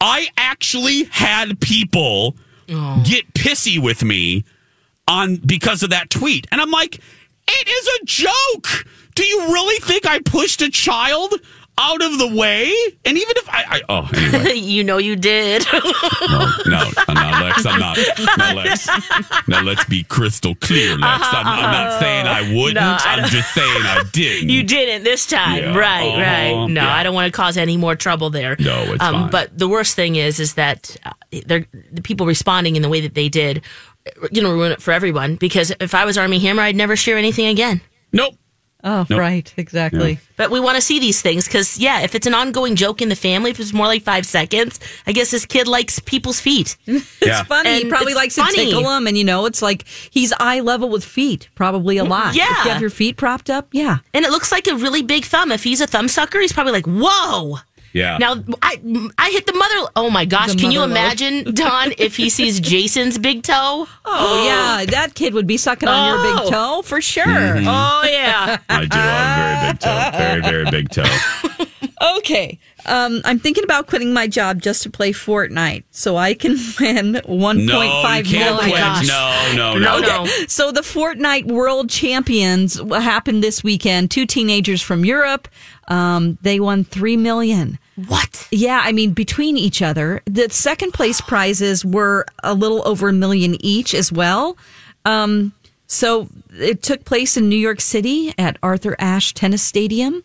[0.00, 2.36] I actually had people
[3.04, 4.44] get pissy with me
[5.08, 6.46] on because of that tweet.
[6.50, 7.00] And I'm like,
[7.48, 8.86] it is a joke.
[9.14, 11.34] Do you really think I pushed a child
[11.78, 12.70] out of the way?
[13.04, 14.54] And even if I, I oh, anyway.
[14.58, 15.66] you know you did.
[16.30, 17.66] No, no, I'm not, Lex.
[17.66, 17.98] I'm not.
[18.38, 18.86] No, Lex.
[19.48, 21.02] Now let's be crystal clear, Lex.
[21.32, 22.74] I'm, I'm not saying I wouldn't.
[22.74, 24.48] No, I I'm just saying I didn't.
[24.50, 25.76] You didn't this time, Yeah.
[25.76, 26.06] right?
[26.08, 26.20] Uh-huh.
[26.20, 26.66] Right.
[26.68, 26.94] No, Yeah.
[26.94, 28.54] I don't want to cause any more trouble there.
[28.60, 29.30] No, it's um, fine.
[29.30, 31.12] But the worst thing is, is that uh,
[31.46, 33.62] they're the people responding in the way that they did,
[34.30, 35.34] you know, ruin it for everyone.
[35.36, 37.80] Because if I was Armie Hammer, I'd never share anything again.
[38.12, 38.34] Nope.
[38.82, 39.18] Oh, Nope.
[39.18, 40.18] right, exactly.
[40.36, 43.08] But we want to see these things because, yeah, if it's an ongoing joke in
[43.10, 46.76] the family, if it's more like five seconds, I guess this kid likes people's feet.
[46.86, 47.40] Yeah.
[47.40, 47.74] It's funny.
[47.74, 48.56] he And probably it's likes funny.
[48.56, 52.04] to tickle them, and you know, it's like he's eye level with feet, probably a
[52.04, 52.34] mm, lot.
[52.34, 52.44] Yeah.
[52.50, 53.98] if you have your feet propped up, yeah.
[54.14, 55.52] And it looks like a really big thumb.
[55.52, 57.58] If he's a thumb sucker, he's probably like, whoa.
[57.92, 58.18] Yeah.
[58.18, 58.80] Now I
[59.18, 59.90] I hit the mother.
[59.96, 60.52] Oh my gosh!
[60.52, 60.98] The Can you mother lobe.
[61.04, 63.88] imagine Dawn if he sees Jason's big toe?
[64.04, 66.40] Oh, yeah, that kid would be sucking on your Oh.
[66.44, 67.24] big toe for sure.
[67.24, 67.64] Mhm.
[67.66, 68.58] Oh yeah.
[68.68, 70.10] I do have a very big toe.
[70.18, 71.66] Very, very big toe.
[72.16, 72.58] Okay.
[72.86, 77.14] Um, I'm thinking about quitting my job just to play Fortnite so I can win
[77.14, 78.58] 1.5 No, million.
[78.58, 79.06] quit.
[79.08, 79.98] No, no, no.
[79.98, 80.26] No, no.
[80.48, 84.10] So the Fortnite World Champions happened this weekend.
[84.10, 85.48] Two teenagers from Europe.
[85.88, 87.78] Um, they won three million.
[88.06, 88.46] What?
[88.50, 93.12] Yeah, I mean between each other, the second place prizes were a little over a
[93.12, 94.56] million each as well.
[95.04, 95.52] Um,
[95.86, 100.22] so it took place in New York City at Arthur Ashe Tennis Stadium.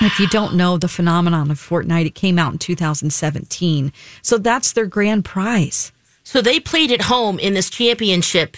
[0.00, 3.92] If you don't know the phenomenon of Fortnite, it came out in 2017.
[4.22, 5.92] So that's their grand prize.
[6.24, 8.56] So they played at home in this championship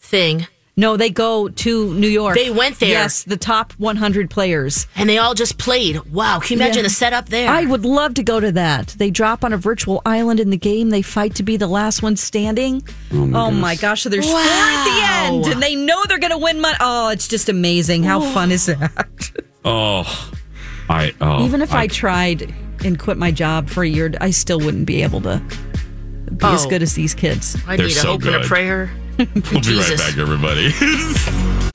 [0.00, 0.46] thing,
[0.78, 2.36] No, they go to New York.
[2.36, 2.90] They went there.
[2.90, 4.86] Yes, the top 100 players.
[4.94, 5.98] and they all just played.
[6.12, 6.38] Wow!
[6.38, 6.88] Can you imagine Yeah.
[6.88, 7.48] the setup there?
[7.48, 8.88] I would love to go to that.
[8.98, 10.90] They drop on a virtual island in the game.
[10.90, 12.82] They fight to be the last one standing.
[13.10, 14.02] Oh my, oh gosh!
[14.02, 16.76] So there's four at the end, and they know they're going to win money.
[16.78, 18.02] Oh, it's just amazing.
[18.04, 19.30] How fun is that?
[19.68, 20.30] Oh,
[20.88, 21.12] I.
[21.20, 22.52] Oh, Even if I, tried
[22.84, 25.42] and quit my job for a year, I still wouldn't be able to
[26.36, 26.68] be as Oh.
[26.70, 27.56] good as these kids.
[27.66, 28.90] I They're need a so hope and a prayer.
[29.18, 29.24] We'll
[29.62, 30.70] be right back, everybody.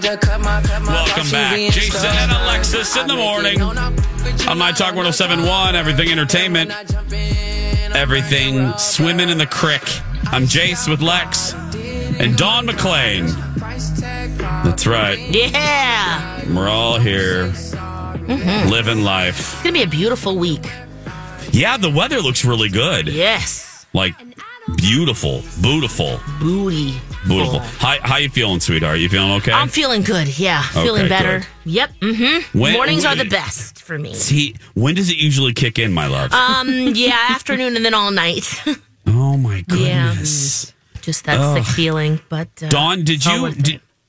[0.02, 1.56] Welcome back.
[1.71, 6.71] Jason and Alexis in the morning on My Talk 1071, Everything Entertainment,
[7.95, 9.82] Everything Swimming in the Crick.
[10.28, 11.54] I'm Jace with Lex
[12.19, 13.28] and Dawn McClain.
[14.63, 15.17] That's right.
[15.17, 17.52] Yeah, We're all here
[18.38, 18.70] Mm-hmm.
[18.70, 19.38] living life.
[19.39, 20.65] it's gonna be a beautiful week.
[21.52, 23.08] Yeah, the weather looks really good.
[23.08, 24.15] Yes, Like
[24.78, 26.94] beautiful, beautiful, booty.
[27.28, 27.60] beautiful.
[27.60, 28.96] How, how you feeling, sweetheart?
[28.96, 29.52] Are you feeling okay?
[29.52, 30.39] I'm feeling good.
[30.39, 31.39] Yeah, feeling Okay, better.
[31.39, 31.48] good.
[31.72, 31.91] Yep.
[32.02, 32.60] Mm-hmm.
[32.60, 34.13] When- Mornings are the best for me.
[34.13, 36.32] See, when does it usually kick in, my love?
[36.32, 36.70] Um.
[36.96, 38.48] Yeah, afternoon and then all night.
[39.08, 40.12] oh my Yeah.
[40.12, 40.74] goodness.
[41.02, 41.58] Just that Ugh.
[41.65, 42.22] sick feeling.
[42.30, 43.52] But uh, Dawn, did you.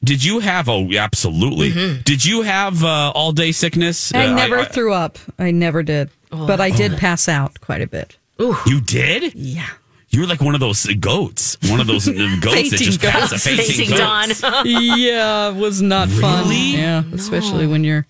[0.04, 0.68] Did, did you have?
[0.68, 1.98] Oh, absolutely.
[2.02, 4.12] Did you have uh, all day sickness?
[4.14, 5.18] I Uh, never threw up.
[5.38, 8.16] I never did, but I did pass out quite a bit.
[8.38, 9.34] You did?
[9.34, 9.68] Yeah.
[10.10, 11.56] You're like one of those goats.
[11.70, 13.44] One of those uh, goats that Fainting just pass a goats.
[13.44, 13.96] fainting, Fainting.
[13.96, 14.28] Dawn.
[14.66, 16.42] yeah, it was not fun.
[16.44, 16.76] Really?
[16.76, 18.06] Yeah, especially when you're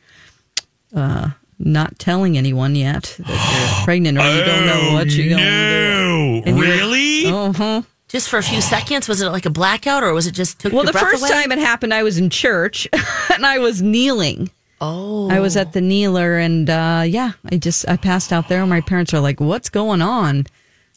[0.97, 5.43] uh, not telling anyone yet that you're pregnant or you don't know what you're going
[5.43, 6.51] to Oh, No, do.
[6.51, 7.27] And really?
[7.27, 7.83] Uh huh.
[8.13, 10.73] Just for a few seconds, was it like a blackout, or was it just took
[10.73, 11.31] a breath away Well, the first away?
[11.33, 12.87] time it happened, I was in church
[13.33, 14.51] and I was kneeling.
[14.83, 18.61] Oh, I was at the kneeler, and uh, yeah, I just I passed out there.
[18.61, 20.47] And my parents are like, "What's going on?"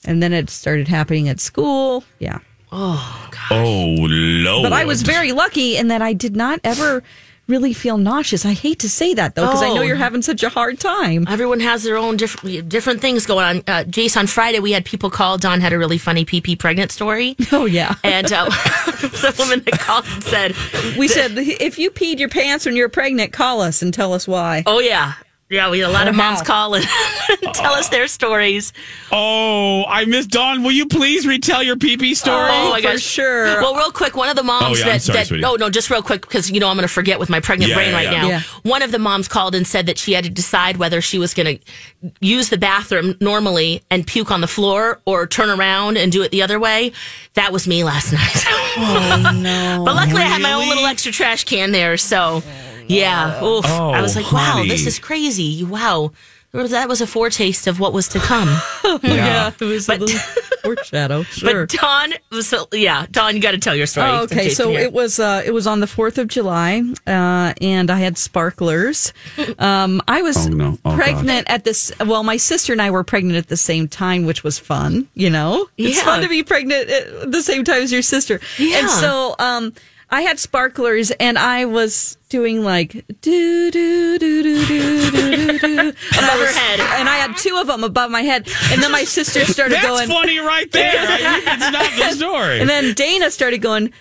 [0.05, 2.03] And then it started happening at school.
[2.19, 2.39] Yeah,
[2.71, 3.51] Oh, God.
[3.51, 4.63] Oh, Lord.
[4.63, 7.01] but I was very lucky in that I did not ever
[7.47, 8.45] really feel nauseous.
[8.45, 9.83] I hate to say that though, because I know Oh.
[9.83, 11.25] you're having such a hard time.
[11.29, 13.57] Everyone has their own different different things going on.
[13.67, 15.37] Uh, Jace, on Friday we had people call.
[15.37, 17.35] Dawn had a really funny PP pregnant story.
[17.51, 18.45] Oh yeah, and uh,
[19.01, 20.55] the woman that called and said,
[20.97, 24.27] We said if you peed your pants when you're pregnant, call us and tell us
[24.27, 24.63] why.
[24.65, 25.13] "Oh yeah,
[25.55, 26.45] yeah." We had a lot of moms how?
[26.45, 26.85] call and
[27.53, 28.73] tell us their stories.
[29.11, 30.63] Oh, I missed Dawn.
[30.63, 32.49] Will you please retell your pee pee story?
[32.51, 33.01] Oh my for gosh.
[33.01, 33.45] sure.
[33.61, 35.43] Well, real quick, one of the moms Oh, yeah, I'm that, sorry, that sweetie.
[35.45, 37.69] oh no, just real quick because you know I'm going to forget with my pregnant
[37.69, 38.21] Yeah, brain yeah, right yeah.
[38.21, 38.27] now.
[38.27, 38.41] Yeah.
[38.63, 41.33] One of the moms called and said that she had to decide whether she was
[41.33, 46.11] going to use the bathroom normally and puke on the floor or turn around and
[46.11, 46.91] do it the other way.
[47.33, 48.43] That was me last night.
[48.77, 49.83] Oh no!
[49.85, 51.95] But luckily, I had my own little extra trash can there.
[51.97, 52.43] So,
[52.87, 53.43] yeah.
[53.43, 53.65] Oof.
[53.67, 54.69] Oh, I was like, wow, honey.
[54.69, 55.63] this is crazy.
[55.63, 56.11] Wow.
[56.51, 58.47] That was a foretaste of what was to come.
[59.03, 60.19] yeah, it was But- a little
[60.63, 61.23] foreshadow.
[61.23, 61.65] Sure.
[61.65, 64.07] But Dawn was, so, yeah, Dawn, you got to tell your story.
[64.09, 64.79] Oh, okay, so here.
[64.79, 69.11] it was uh, it was on the Fourth of July, uh, and I had sparklers.
[69.59, 70.77] Um, I was Oh, no.
[70.85, 71.91] Oh, pregnant at this.
[71.99, 75.09] Well, my sister and I were pregnant at the same time, which was fun.
[75.13, 76.03] You know, it's Yeah.
[76.05, 78.39] fun to be pregnant at the same time as your sister.
[78.57, 78.77] Yeah.
[78.79, 79.73] And so, um,
[80.09, 85.89] I had sparklers and I was doing like do do do do do do do
[85.89, 88.47] above her head, and I had two of them above my head.
[88.71, 90.07] And then my sister started That's going.
[90.07, 90.93] That's funny, right there.
[90.97, 92.59] it's not the story.
[92.59, 93.91] And then Dana started going.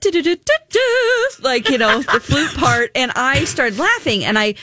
[0.00, 4.24] Do, do, do, do, do, like you know the flute part, and I started laughing,
[4.24, 4.54] and I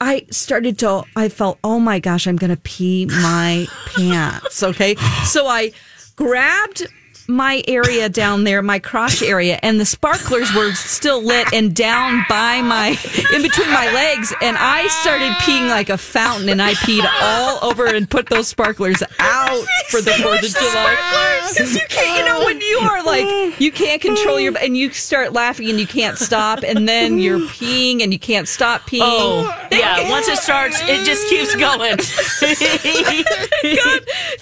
[0.00, 4.62] I started to, I felt, oh my gosh, I'm going to pee my pants.
[4.62, 4.94] Okay.
[5.24, 5.72] So I
[6.16, 6.86] grabbed
[7.30, 12.24] my area down there, my crotch area, and the sparklers were still lit and down
[12.28, 12.88] by my,
[13.34, 14.34] in between my legs.
[14.42, 18.48] And I started peeing like a fountain and I peed all over and put those
[18.48, 21.46] sparklers out for the 4th of July.
[21.52, 24.90] Because you can't, you know, when you are like, you can't control your, and you
[24.90, 29.00] start laughing and you can't stop, and then you're peeing and you can't stop peeing.
[29.02, 30.10] Oh, yeah.
[30.10, 31.96] Once it starts, it just keeps going.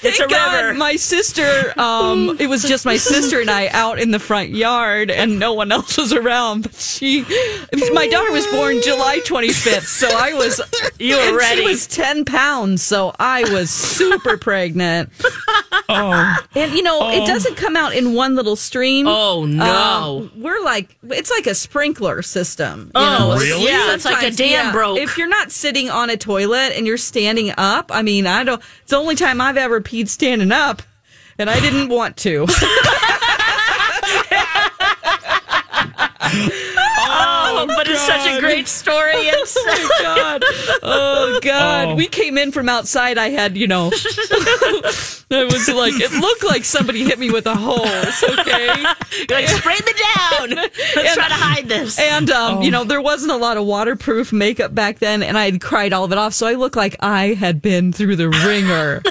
[0.01, 0.75] it's Thank a God, river.
[0.75, 5.11] My sister, um, it was just my sister and I out in the front yard,
[5.11, 6.63] and no one else was around.
[6.65, 7.23] But she,
[7.93, 10.61] my daughter was born July 25th, so I was,
[10.99, 11.63] You were ready.
[11.63, 15.11] She was 10 pounds, so I was super pregnant.
[15.89, 19.07] oh, And you know, it doesn't come out in one little stream.
[19.09, 20.29] Oh, no.
[20.29, 22.87] Um, we're like it's like a sprinkler system.
[22.87, 23.39] You Oh, know?
[23.41, 23.65] really?
[23.67, 24.99] yeah, it's like a Sometimes, dam yeah, broke.
[24.99, 28.63] If you're not sitting on a toilet and you're standing up, I mean, I don't.
[28.83, 30.83] It's the only time I've ever peed standing up,
[31.39, 32.47] and I didn't want to.
[37.11, 38.41] Oh, but it's such a God.
[38.41, 39.13] great story.
[39.15, 40.45] It's Oh God!
[40.83, 41.89] Oh God!
[41.89, 41.95] Oh.
[41.95, 43.19] We came in from outside.
[43.19, 47.55] I had, you know, it was like it looked like somebody hit me with a
[47.55, 48.23] hose.
[48.41, 48.67] Okay,
[49.29, 50.51] You're like, spray me down.
[50.97, 51.99] Let's try to hide this.
[51.99, 52.63] And um, Oh.
[52.63, 55.93] you know, there wasn't a lot of waterproof makeup back then, and I had cried
[55.93, 59.03] all of it off, so I looked like I had been through the ringer.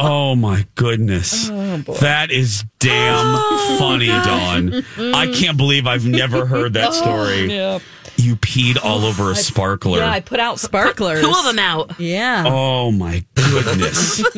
[0.00, 1.48] Oh my goodness.
[1.50, 4.68] Oh, that is damn oh, funny, Dawn.
[4.70, 5.14] Mm-hmm.
[5.14, 7.52] I can't believe I've never heard that oh, story.
[7.54, 7.78] yeah,
[8.16, 9.98] You peed all over a sparkler.
[9.98, 11.20] yeah, I put out sparklers.
[11.20, 11.98] Two of them out.
[12.00, 12.44] Yeah.
[12.46, 14.18] Oh my goodness.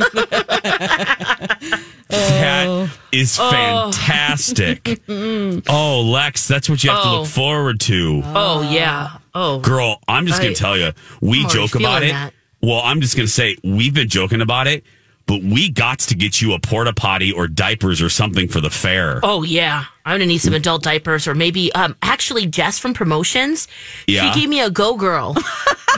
[2.09, 4.85] that is fantastic.
[5.11, 5.61] Mm-hmm.
[5.69, 7.19] Oh, Lex, that's what you have to Oh.
[7.21, 8.23] look forward to.
[8.27, 9.19] Oh, yeah.
[9.35, 9.59] Oh.
[9.61, 12.13] Girl, I'm just going to tell you, we I'm joke about it.
[12.13, 12.33] that.
[12.63, 14.85] Well, I'm just going to say, we've been joking about it,
[15.27, 18.71] but we got to get you a porta potty or diapers or something for the
[18.71, 19.21] fair.
[19.23, 23.69] Oh yeah, I'm gonna need some adult diapers, or maybe um actually Jess from promotions.
[24.07, 24.33] Yeah.
[24.33, 25.37] She gave me a Go Girl.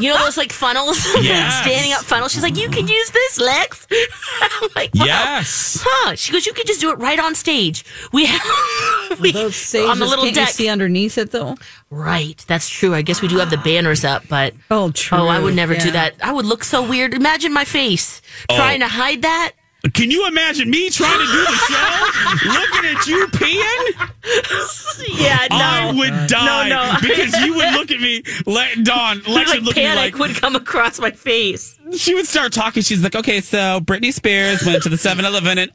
[0.00, 1.62] you know those like funnels, Yes.
[1.62, 2.32] standing up funnels.
[2.32, 3.86] She's like, you can use this, Lex.
[4.40, 5.04] I'm like, wow.
[5.04, 5.82] Yes.
[5.86, 6.14] Huh?
[6.16, 7.84] She goes, you can just do it right on stage.
[8.12, 10.48] We have we, Those stages, on the little can't deck.
[10.48, 11.56] you see underneath it though?
[11.90, 12.94] Right, that's true.
[12.94, 15.18] I guess we do have the banners up, but Oh, true.
[15.18, 16.14] oh, I would never do that.
[16.22, 17.12] I would look so weird.
[17.14, 19.52] Imagine my face trying to hide that.
[19.94, 25.18] Can you imagine me trying to do the show, looking at you peeing?
[25.20, 25.56] Yeah, no.
[25.56, 26.98] I would die No, no.
[27.00, 30.14] because you would look at me, let Dawn, Lex like would look at me panic
[30.14, 31.76] like would come across my face.
[31.96, 32.82] she would start talking.
[32.84, 35.72] She's like, "Okay, so Britney Spears went to the 7-Eleven and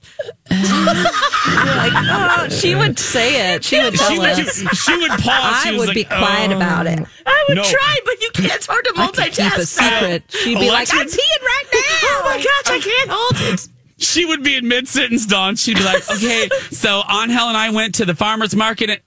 [0.50, 3.64] Oh, she would say it.
[3.66, 4.58] She would tell she would, us.
[4.86, 5.64] she would pause.
[5.64, 7.00] She I would like, be quiet "Oh." about it.
[7.26, 7.64] I would No.
[7.64, 8.54] try, but you can't.
[8.56, 10.24] It's hard to I could keep a secret.
[10.30, 13.68] She'd be like, Alexa- "I'm peeing right now." Oh my gosh, I can't hold it.
[14.00, 15.56] She would be in mid sentence, Dawn.
[15.56, 19.02] She'd be like, "Okay, so Angel and I went to the farmers market." And-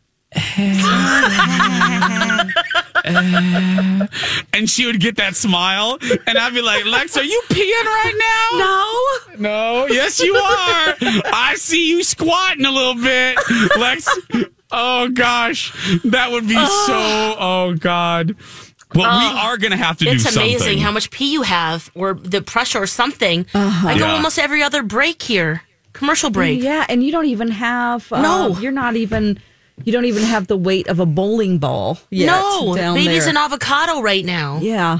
[4.53, 8.15] and she would get that smile, and I'd be like, "Lex, are you peeing right
[8.19, 8.97] now?" No.
[9.39, 10.95] No, yes, you are.
[11.33, 13.39] I see you squatting a little bit,
[13.79, 14.09] Lex.
[14.71, 15.73] Oh gosh,
[16.05, 16.61] that would be so.
[17.39, 18.37] Oh god.
[18.95, 20.43] Well, we Oh, are going to have to do It's something.
[20.43, 23.47] amazing how much pee you have, or the pressure, or something.
[23.55, 23.89] Uh-huh.
[23.89, 24.13] I go Yeah.
[24.15, 26.61] almost every other break here, commercial break.
[26.63, 28.13] Yeah, and you don't even have.
[28.13, 28.59] Uh, No.
[28.59, 29.39] you're not even.
[29.85, 31.99] You don't even have the weight of a bowling ball.
[32.11, 33.31] Yet no, down baby's there.
[33.31, 34.59] an avocado right now.
[34.61, 34.99] Yeah.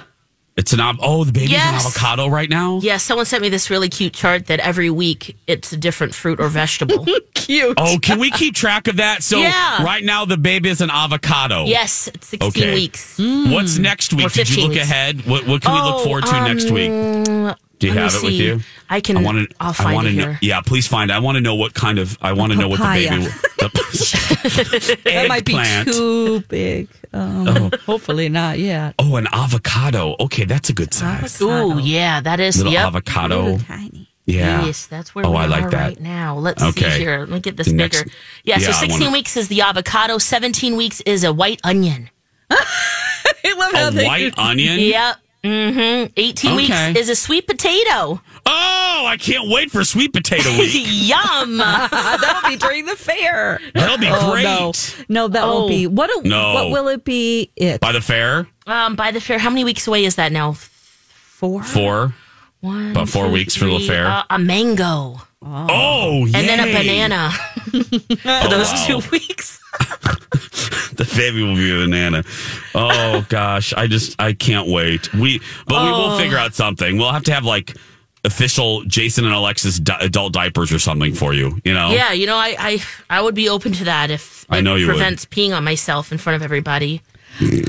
[0.61, 1.69] It's an av- oh, the baby's Yes.
[1.71, 2.81] an avocado right now.
[2.83, 6.39] Yeah, someone sent me this really cute chart that every week it's a different fruit
[6.39, 7.07] or vegetable.
[7.35, 7.75] Cute.
[7.79, 9.23] Oh, can we keep track of that?
[9.23, 9.83] So Yeah.
[9.83, 11.65] right now the baby is an avocado.
[11.65, 12.75] yes, it's 16 Okay.
[12.75, 13.15] weeks.
[13.19, 14.31] What's next week?
[14.33, 14.83] Did you look weeks.
[14.85, 15.27] ahead?
[15.27, 16.91] What, what can we look Oh, forward to oh, next week?
[16.91, 18.61] Um, Do you let have it with you?
[18.89, 19.17] I can.
[19.17, 19.57] I want to.
[19.59, 20.37] I'll I find want it to know.
[20.43, 21.11] Yeah, please find.
[21.11, 22.17] I want to know what kind of.
[22.23, 23.11] I want to know what the Papaya.
[23.11, 23.25] baby.
[23.59, 25.89] The, That might be eggplant.
[25.89, 26.89] too big.
[27.13, 28.95] Um, Hopefully not yet.
[28.99, 30.15] Oh, an avocado.
[30.21, 31.39] Okay, that's a good size.
[31.43, 32.59] Oh yeah, that is.
[32.59, 32.87] Little yep.
[32.87, 33.59] avocado.
[33.59, 34.09] Tiny.
[34.27, 34.67] Yeah.
[34.67, 35.89] Yes, that's where Oh, we I are like that.
[35.89, 36.37] right now.
[36.39, 36.91] Let's Okay.
[36.91, 37.21] see here.
[37.21, 38.15] Let me get this The next- bigger.
[38.45, 42.11] Yeah, Yeah, so 16 wanna- weeks is the avocado, 17 weeks is a white onion.
[42.51, 44.79] I love how A they- white onion.
[44.79, 45.17] Yep.
[45.43, 46.13] Mm-hmm.
[46.17, 46.57] 18 Okay.
[46.57, 48.21] weeks is a sweet potato.
[48.47, 50.73] Oh, I can't wait for sweet potato week.
[50.87, 51.57] Yum.
[51.59, 53.59] That'll be during the fair.
[53.75, 54.45] That'll be Oh, great.
[54.45, 54.73] no,
[55.09, 55.61] no, that Oh.
[55.61, 55.87] won't be.
[55.87, 56.11] What?
[56.11, 56.55] A, No.
[56.55, 57.51] What will it be?
[57.57, 57.81] It.
[57.81, 60.53] By the fair, um, by the fair, how many weeks away is that now?
[60.53, 61.63] Four?
[61.63, 62.15] four.
[62.61, 64.07] One, About four two, weeks for the fair.
[64.07, 65.23] Uh, a mango.
[65.43, 66.73] Oh, And then a yay.
[66.75, 67.31] banana
[67.73, 68.85] Oh, for those wow.
[68.87, 69.59] two weeks.
[70.93, 72.25] The baby will be a banana.
[72.75, 75.11] Oh gosh, I just I can't wait.
[75.15, 76.19] We but we will Oh.
[76.19, 76.99] figure out something.
[76.99, 77.75] We'll have to have like
[78.25, 81.59] official Jason and Alexis di- adult diapers or something for you.
[81.65, 81.91] You know.
[81.93, 84.89] Yeah, you know, I, I I would be open to that if I know you
[84.89, 84.97] would.
[84.97, 87.01] prevents peeing on myself in front of everybody.
[87.41, 87.63] Way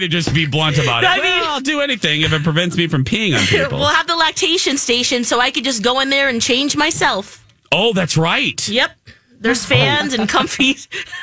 [0.00, 1.10] to just be blunt about it.
[1.10, 3.78] I mean- well, I'll do anything if it prevents me from peeing on people.
[3.78, 7.43] We'll have the lactation station so I could just go in there and change myself.
[7.74, 8.66] Oh, that's right.
[8.68, 8.90] Yep.
[9.40, 9.68] There's oh.
[9.68, 10.76] fans and comfy.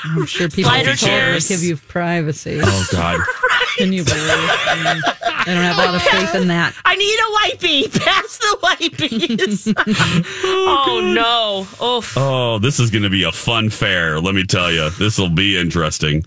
[0.04, 1.48] I'm sure people Slider will chairs.
[1.48, 2.60] give you privacy.
[2.62, 3.20] Oh God.
[3.78, 4.22] Can you believe?
[4.22, 6.76] I don't have a lot of faith in that.
[6.86, 8.00] I need a wipey.
[8.06, 9.74] Pass the wipies.
[10.44, 11.68] oh, oh no.
[11.80, 14.20] Oh, Oh, this is going to be a fun fair.
[14.20, 16.24] Let me tell you, this will be interesting.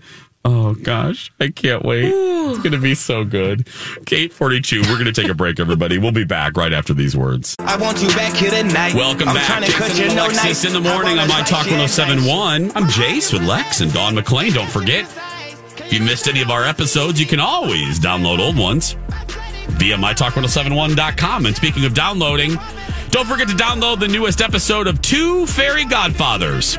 [0.47, 2.05] Oh gosh, I can't wait.
[2.05, 3.67] It's going to be so good.
[4.05, 4.81] Kate 42.
[4.81, 5.97] We're going to take a break, everybody.
[5.97, 7.55] We'll be back right after these words.
[7.57, 8.93] I want you back here tonight.
[8.93, 10.65] Welcome I'm back, trying to cut Jason you and Alexis nice.
[10.65, 11.97] in the morning on wanna My Talk touch you nice.
[11.97, 12.71] 1071.
[12.75, 14.53] I'm Jace with Lex and Dawn McClain.
[14.53, 15.05] Don't forget,
[15.79, 18.95] if you missed any of our episodes, you can always download old ones
[19.79, 21.47] via MyTalk1071.com.
[21.47, 22.55] And speaking of downloading,
[23.09, 26.77] don't forget to download the newest episode of Two Fairy Godfathers.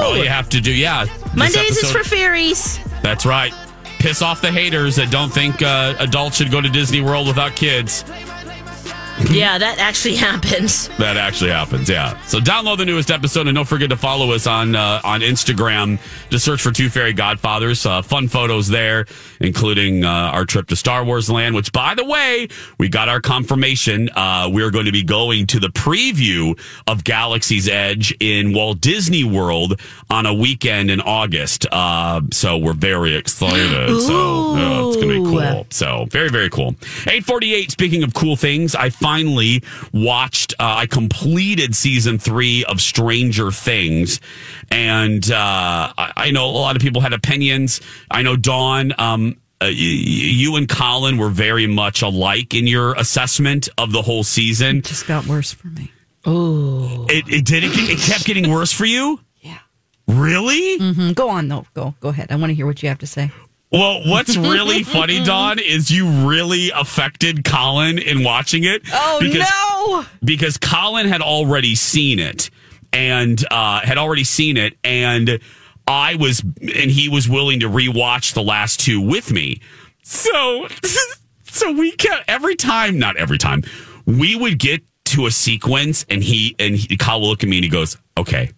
[0.00, 1.06] All you have to do, yeah.
[1.34, 2.78] Mondays is for fairies.
[3.02, 3.52] That's right.
[3.98, 7.54] Piss off the haters that don't think uh, adults should go to Disney World without
[7.54, 8.04] kids.
[9.30, 10.88] Yeah, that actually happens.
[10.98, 12.20] That actually happens, yeah.
[12.22, 15.98] So download the newest episode and don't forget to follow us on uh, on Instagram.
[16.30, 17.84] Just search for Two Fairy Godfathers.
[17.86, 19.06] Uh, fun photos there,
[19.40, 21.54] including uh, our trip to Star Wars Land.
[21.54, 24.08] Which, by the way, we got our confirmation.
[24.14, 29.24] Uh, we're going to be going to the preview of Galaxy's Edge in Walt Disney
[29.24, 29.80] World
[30.10, 31.66] on a weekend in August.
[31.70, 34.00] Uh, so we're very excited.
[34.02, 35.66] So yeah, it's going to be cool.
[35.70, 36.74] So very very cool.
[37.06, 37.70] Eight forty eight.
[37.70, 40.54] Speaking of cool things, I finally watched.
[40.58, 44.20] Uh, I completed season three of Stranger Things,
[44.70, 47.80] and uh, I, I know a lot of people had opinions.
[48.10, 48.92] I know Dawn.
[48.98, 53.92] Um, uh, y- y- you and Colin were very much alike in your assessment of
[53.92, 54.78] the whole season.
[54.78, 55.92] It just got worse for me.
[56.24, 57.64] Oh, it, it did.
[57.64, 59.20] It, it kept getting worse for you.
[59.40, 59.58] Yeah.
[60.08, 60.78] Really?
[60.78, 61.66] hmm Go on, though.
[61.74, 62.32] go, go ahead.
[62.32, 63.30] I want to hear what you have to say.
[63.72, 68.82] Well, what's really funny, Dawn, is you really affected Colin in watching it.
[68.92, 70.06] Oh, no!
[70.22, 72.50] Because Colin had already seen it
[72.92, 75.40] and uh, had already seen it, and
[75.88, 79.60] I was, and he was willing to rewatch the last two with me.
[80.02, 80.68] So,
[81.44, 83.62] so we kept every time, not every time,
[84.04, 87.58] we would get to a sequence, and he and he, Kyle will look at me
[87.58, 88.50] and he goes, "Okay."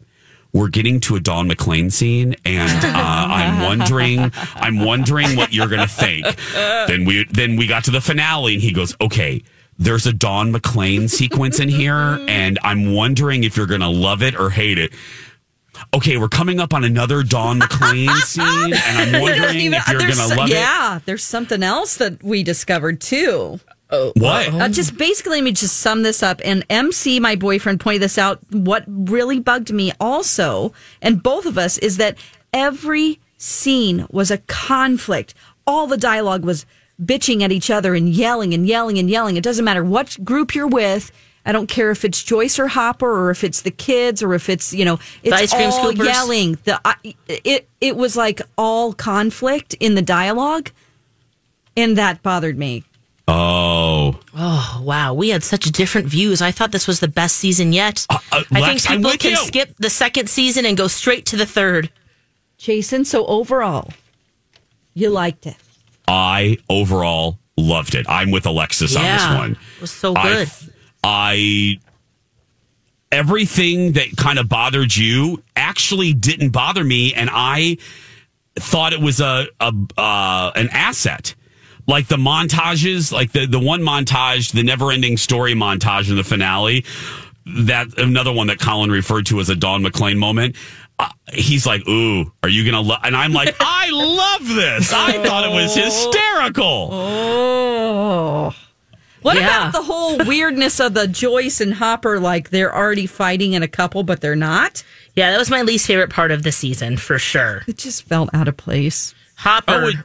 [0.55, 5.67] We're getting to a Dawn McClain scene, and uh, I'm wondering, I'm wondering what you're
[5.69, 6.25] gonna think.
[6.55, 9.43] Then we then we got to the finale, and he goes, "Okay,
[9.79, 14.37] there's a Dawn McClain sequence in here, and I'm wondering if you're gonna love it
[14.39, 14.93] or hate it."
[15.93, 19.99] Okay, we're coming up on another Dawn McClain scene, and I'm wondering even- if you're
[20.01, 20.53] gonna love it.
[20.55, 23.59] Yeah, there's something else that we discovered too.
[23.91, 24.53] Oh, What?
[24.53, 26.41] Uh, just basically, let me just sum this up.
[26.45, 28.41] And MC, my boyfriend, pointed this out.
[28.51, 30.72] What really bugged me also,
[31.03, 32.16] and both of us, is that
[32.53, 35.35] every scene was a conflict.
[35.66, 36.66] All the dialogue was
[37.03, 39.37] bitching at each other and yelling and yelling and yelling.
[39.37, 41.12] It doesn't matter what group you're with.
[41.47, 44.49] I don't care if it's Joyce or Hopper or if it's the kids or if
[44.49, 46.07] it's you know it's ice cream all scoopers?
[46.07, 46.59] yelling.
[46.64, 46.95] The I,
[47.28, 50.70] it it was like all conflict in the dialogue,
[51.76, 52.85] and that bothered me.
[53.27, 56.43] Oh, Oh wow, we had such different views.
[56.43, 58.07] I thought this was the best season yet.
[58.11, 59.37] uh, I Lex, think I'm people can you.
[59.39, 61.91] skip the second season and go straight to the third.
[62.59, 63.91] Jason, so overall,
[64.95, 65.57] you liked it.
[66.07, 68.07] I overall loved it.
[68.09, 69.53] I'm with Alexis on this one.
[69.77, 70.51] it was so I- good.
[71.03, 71.79] I,
[73.12, 77.79] everything that kind of bothered you actually didn't bother me, and I
[78.57, 81.35] thought it was a, a uh, an asset.
[81.87, 86.24] Like the montages, like the the one montage, the never ending story montage in the
[86.24, 86.85] finale.
[87.47, 90.57] That another one that Colin referred to as a Dawn McClain moment.
[90.99, 92.97] Uh, he's like, "Ooh, are you gonna?" Lo-?
[93.03, 94.93] And I'm like, "I love this.
[94.95, 98.55] I thought it was hysterical." Oh.
[99.22, 99.68] What Yeah.
[99.68, 102.20] about the whole weirdness of the Joyce and Hopper?
[102.20, 104.82] Like they're already fighting in a couple, but they're not.
[105.16, 107.62] Yeah, that was my least favorite part of the season for sure.
[107.66, 109.14] It just felt out of place.
[109.37, 109.72] Hopper.
[109.85, 109.97] Oh, it-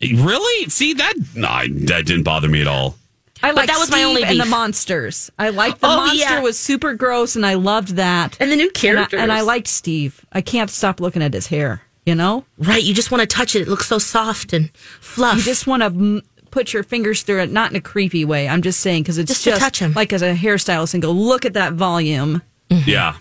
[0.00, 0.68] Really?
[0.70, 1.14] See that?
[1.34, 2.96] No, I- that didn't bother me at all.
[3.42, 5.30] I like that was my Steve only and the monsters.
[5.38, 6.40] I liked the Oh, monster yeah.
[6.40, 8.36] was super gross, and I loved that.
[8.40, 9.20] And the new And I, characters.
[9.20, 10.24] and I liked Steve.
[10.32, 11.82] I can't stop looking at his hair.
[12.06, 13.62] You know, right, you just want to touch it.
[13.62, 14.70] It looks so soft and
[15.00, 15.38] fluff.
[15.38, 16.22] you just want to m-
[16.52, 18.48] put your fingers through it, not in a creepy way.
[18.48, 19.92] I'm just saying because it's Just just, to touch him.
[19.92, 22.42] like as a hairstylist and go look at that volume.
[22.70, 23.16] Yeah.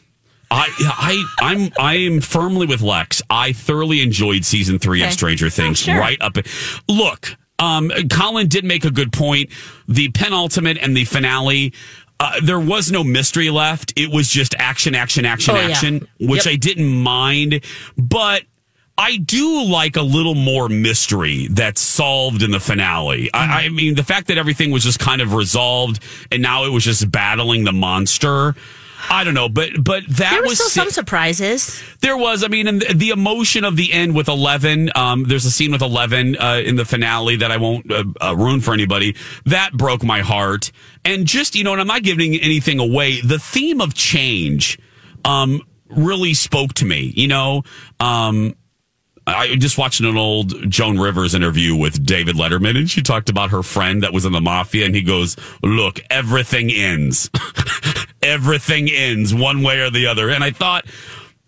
[0.52, 3.22] I, I, I'm, I am firmly with Lex.
[3.30, 5.80] I thoroughly enjoyed season three of Stranger Things.
[5.80, 6.00] sure.
[6.00, 6.38] Right up.
[6.88, 9.50] Look, um, Colin did make a good point.
[9.88, 11.74] The penultimate and the finale.
[12.20, 13.92] Uh, there was no mystery left.
[13.98, 15.68] It was just action, action, action, Oh, yeah.
[15.70, 16.54] action, which Yep.
[16.54, 17.62] I didn't mind.
[17.98, 18.44] But
[18.98, 23.30] I do like a little more mystery that's solved in the finale.
[23.34, 26.70] I, I mean, the fact that everything was just kind of resolved and now it
[26.70, 28.56] was just battling the monster.
[29.10, 31.84] I don't know, but but that there were was still some surprises.
[32.02, 34.90] there was, I mean, and the, the emotion of the end with Eleven.
[34.96, 38.36] Um, there's a scene with Eleven uh, in the finale that I won't uh, uh,
[38.36, 39.16] ruin for anybody.
[39.46, 40.72] That broke my heart,
[41.04, 43.22] and just you know, and I'm not giving anything away.
[43.22, 44.80] The theme of change,
[45.24, 47.14] um, really spoke to me.
[47.16, 47.64] You know,
[48.00, 48.56] um,
[49.28, 53.50] I just watched an old Joan Rivers interview with David Letterman, and she talked about
[53.50, 57.30] her friend that was in the mafia, and he goes, "Look, everything ends.
[58.26, 60.86] everything ends one way or the other." And I thought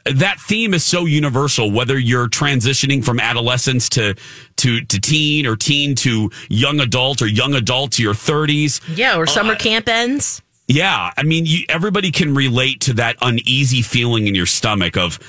[0.06, 1.70] that theme is so universal.
[1.72, 4.14] Whether you're transitioning from adolescence to
[4.58, 9.18] to to teen, or teen to young adult, or young adult to your 30s, Yeah,
[9.18, 10.42] or summer Uh, camp ends.
[10.68, 15.20] yeah, I mean, you, everybody can relate to that uneasy feeling in your stomach of,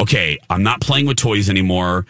[0.00, 2.06] okay, I'm not playing with toys anymore.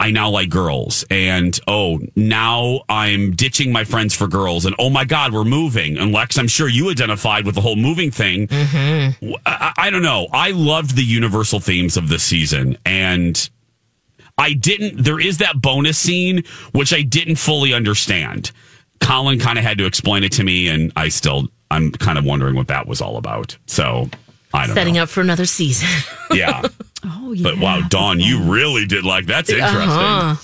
[0.00, 4.88] I now like girls, and oh, now I'm ditching my friends for girls, and oh
[4.90, 5.98] my God, we're moving.
[5.98, 8.48] And Lex, I'm sure you identified with the whole moving thing.
[8.48, 9.34] Mm-hmm.
[9.46, 10.26] I, I- I don't know.
[10.32, 13.48] I loved the universal themes of this season, and
[14.38, 15.02] I didn't.
[15.04, 18.52] There is that bonus scene which I didn't fully understand.
[19.00, 22.24] Colin kind of had to explain it to me, and I still I'm kind of
[22.24, 23.56] wondering what that was all about.
[23.66, 24.08] So
[24.52, 25.02] I don't Setting know.
[25.04, 25.88] up for another season.
[26.32, 26.62] Yeah,
[27.04, 27.42] Oh yeah.
[27.42, 29.80] but wow, Dawn, you really did like that's interesting.
[29.80, 30.36] Uh-huh.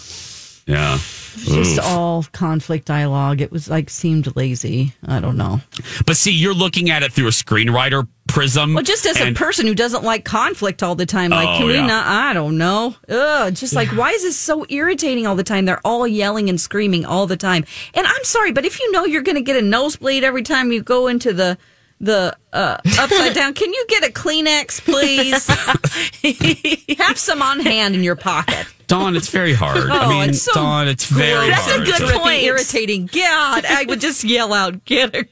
[0.66, 0.98] Yeah.
[1.36, 1.84] just Oof.
[1.84, 3.40] all conflict dialogue.
[3.40, 4.94] It was like seemed lazy.
[5.06, 5.60] I don't know.
[6.06, 8.74] But see, you're looking at it through a screenwriter prism.
[8.74, 11.58] Well, just as and- a person who doesn't like conflict all the time, like Oh,
[11.58, 11.86] can we yeah.
[11.86, 12.06] not?
[12.06, 12.96] I don't know.
[13.08, 15.66] Ugh, just like why is this so irritating all the time?
[15.66, 17.64] They're all yelling and screaming all the time.
[17.94, 20.72] And I'm sorry, but if you know you're going to get a nosebleed every time
[20.72, 21.58] you go into the
[22.00, 25.46] the uh, upside down, can you get a Kleenex, please?
[26.98, 28.66] Have some on hand in your pocket.
[28.86, 29.90] Dawn, it's very hard.
[29.90, 31.82] I Oh, mean, it's so Dawn, it's very That's hard.
[31.82, 32.42] a good to- point.
[32.42, 33.06] Irritating.
[33.06, 35.24] God, I would just yell out, "Get a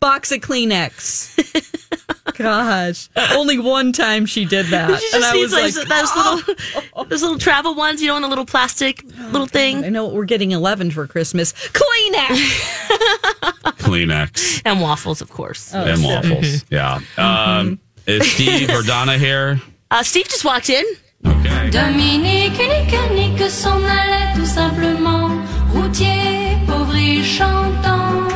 [0.00, 1.78] box of Kleenex."
[2.42, 5.88] Gosh, only one time she did that, She and just I needs was those, like,
[5.88, 9.84] those little those little travel ones, you know, in a little plastic little thing.
[9.84, 11.52] I know what we're getting eleven for Christmas.
[11.52, 12.90] Kleenex.
[13.80, 15.72] Kleenex And waffles, of course.
[15.74, 16.64] Oh, and waffles.
[16.70, 17.00] Yeah.
[17.18, 19.60] Um, is Steve or Donna here?
[19.90, 20.84] Uh, Steve just walked in.
[21.26, 21.70] Okay.
[21.70, 25.28] Dominique nique nique s'en allait tout simplement,
[25.74, 28.28] routier, pauvre et chantant.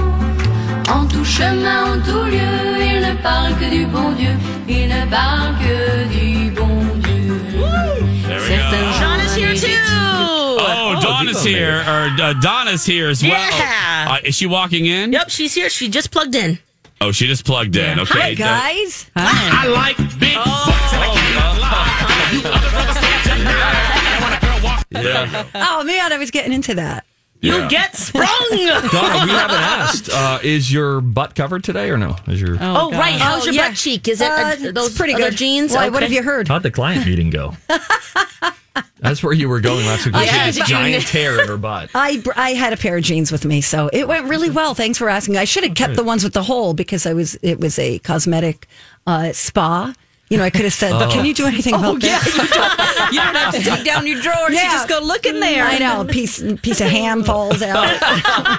[0.91, 2.74] En tout chemin, en tout lieu, il
[3.05, 4.37] ne parle que du bon Dieu,
[4.69, 7.41] il ne parle que du bon Dieu.
[8.27, 9.15] There we Certains go.
[9.25, 9.95] Is here too.
[9.97, 13.33] Oh, Dawn is here, or uh, Donna's here as well.
[13.33, 14.07] Yeah.
[14.11, 15.13] Uh, is she walking in?
[15.13, 15.69] Yep, she's here.
[15.69, 16.59] She just plugged in.
[17.01, 18.01] Oh, she just plugged in.
[18.01, 18.19] Okay.
[18.19, 19.11] Hi guys.
[19.17, 20.39] I like big
[24.91, 25.45] Yeah.
[25.55, 27.05] Oh man, I was getting into that.
[27.45, 28.27] You'll get sprung.
[28.51, 28.63] Donna, we
[29.33, 30.11] haven't asked.
[30.13, 32.17] Uh, is your butt covered today or no?
[32.27, 33.15] Is your Oh, right.
[33.15, 33.69] How's Oh, your yeah.
[33.69, 34.09] butt cheek?
[34.09, 34.35] Is it Uh,
[34.69, 35.37] are those pretty good.
[35.37, 35.73] jeans?
[35.73, 36.49] Why, what have you heard?
[36.49, 37.55] How'd the client meeting go?
[38.99, 40.15] That's where you were going last week.
[40.15, 41.91] I You had had this to- giant tear in her butt.
[41.95, 44.75] I I had a pair of jeans with me, so it went really well.
[44.75, 45.37] Thanks for asking.
[45.37, 47.99] I should have kept the ones with the hole because I was it was a
[48.01, 48.67] cosmetic
[49.07, 49.93] uh, spa.
[50.31, 52.35] You know, I could have said, "But can you do anything about Oh, yeah, this?"
[52.35, 54.51] you don't, you don't have to take down your drawers.
[54.51, 54.71] You Yeah.
[54.73, 55.65] just go look in there.
[55.65, 56.01] I know.
[56.01, 57.85] A piece piece of ham falls out.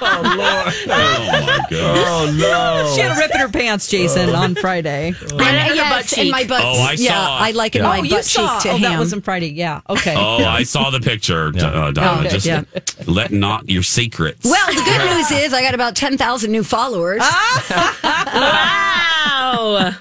[0.08, 0.74] Oh Lord!
[0.88, 1.98] Oh my god.
[2.08, 2.94] Oh no!
[2.96, 5.12] She had a rip in her pants, Jason, on Friday.
[5.34, 6.62] Right under the yes, butt in my butt.
[6.64, 7.42] Oh, I yeah, saw it.
[7.42, 7.86] I like it Yeah.
[7.86, 8.54] in my oh, butt you saw.
[8.60, 8.82] cheek to oh, ham.
[8.92, 9.48] that wasn't Friday.
[9.52, 9.82] Yeah.
[9.90, 10.16] Okay.
[10.16, 11.66] Oh, I saw the picture, Yeah.
[11.66, 12.20] uh, Donna.
[12.22, 12.64] Okay, just yeah.
[13.08, 14.46] let not your secrets.
[14.46, 17.22] well, the good news is I got about ten thousand new followers.
[19.36, 19.94] Wow.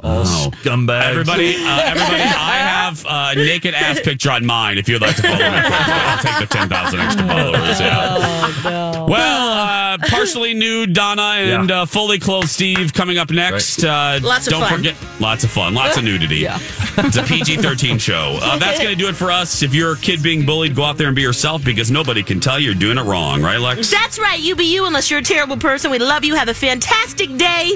[0.00, 1.02] All scumbags.
[1.10, 4.78] Everybody, uh, everybody, I have a naked ass picture on mine.
[4.78, 7.80] If you'd like to follow me, I'll take the ten thousand extra followers.
[7.80, 9.04] Yeah.
[9.06, 11.82] Well, uh, partially nude Donna and Yeah.
[11.82, 13.84] uh, fully clothed Steve coming up next.
[13.84, 14.76] Uh, Lots of don't fun.
[14.78, 16.36] forget, lots of fun, lots of nudity.
[16.38, 16.58] Yeah.
[16.98, 18.38] It's a PG thirteen show.
[18.42, 19.62] Uh, that's going to do it for us.
[19.62, 22.40] If you're a kid being bullied, go out there and be yourself because nobody can
[22.40, 23.90] tell you're doing it wrong, right, Lex?
[23.90, 24.38] That's right.
[24.40, 25.90] You be you unless you're a terrible person.
[25.90, 26.34] We love you.
[26.34, 27.72] Have a fantastic day.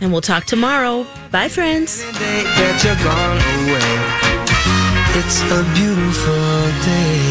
[0.00, 1.06] And we'll talk tomorrow.
[1.30, 2.02] Bye, friends.
[5.12, 6.34] It's a beautiful
[6.84, 7.29] day.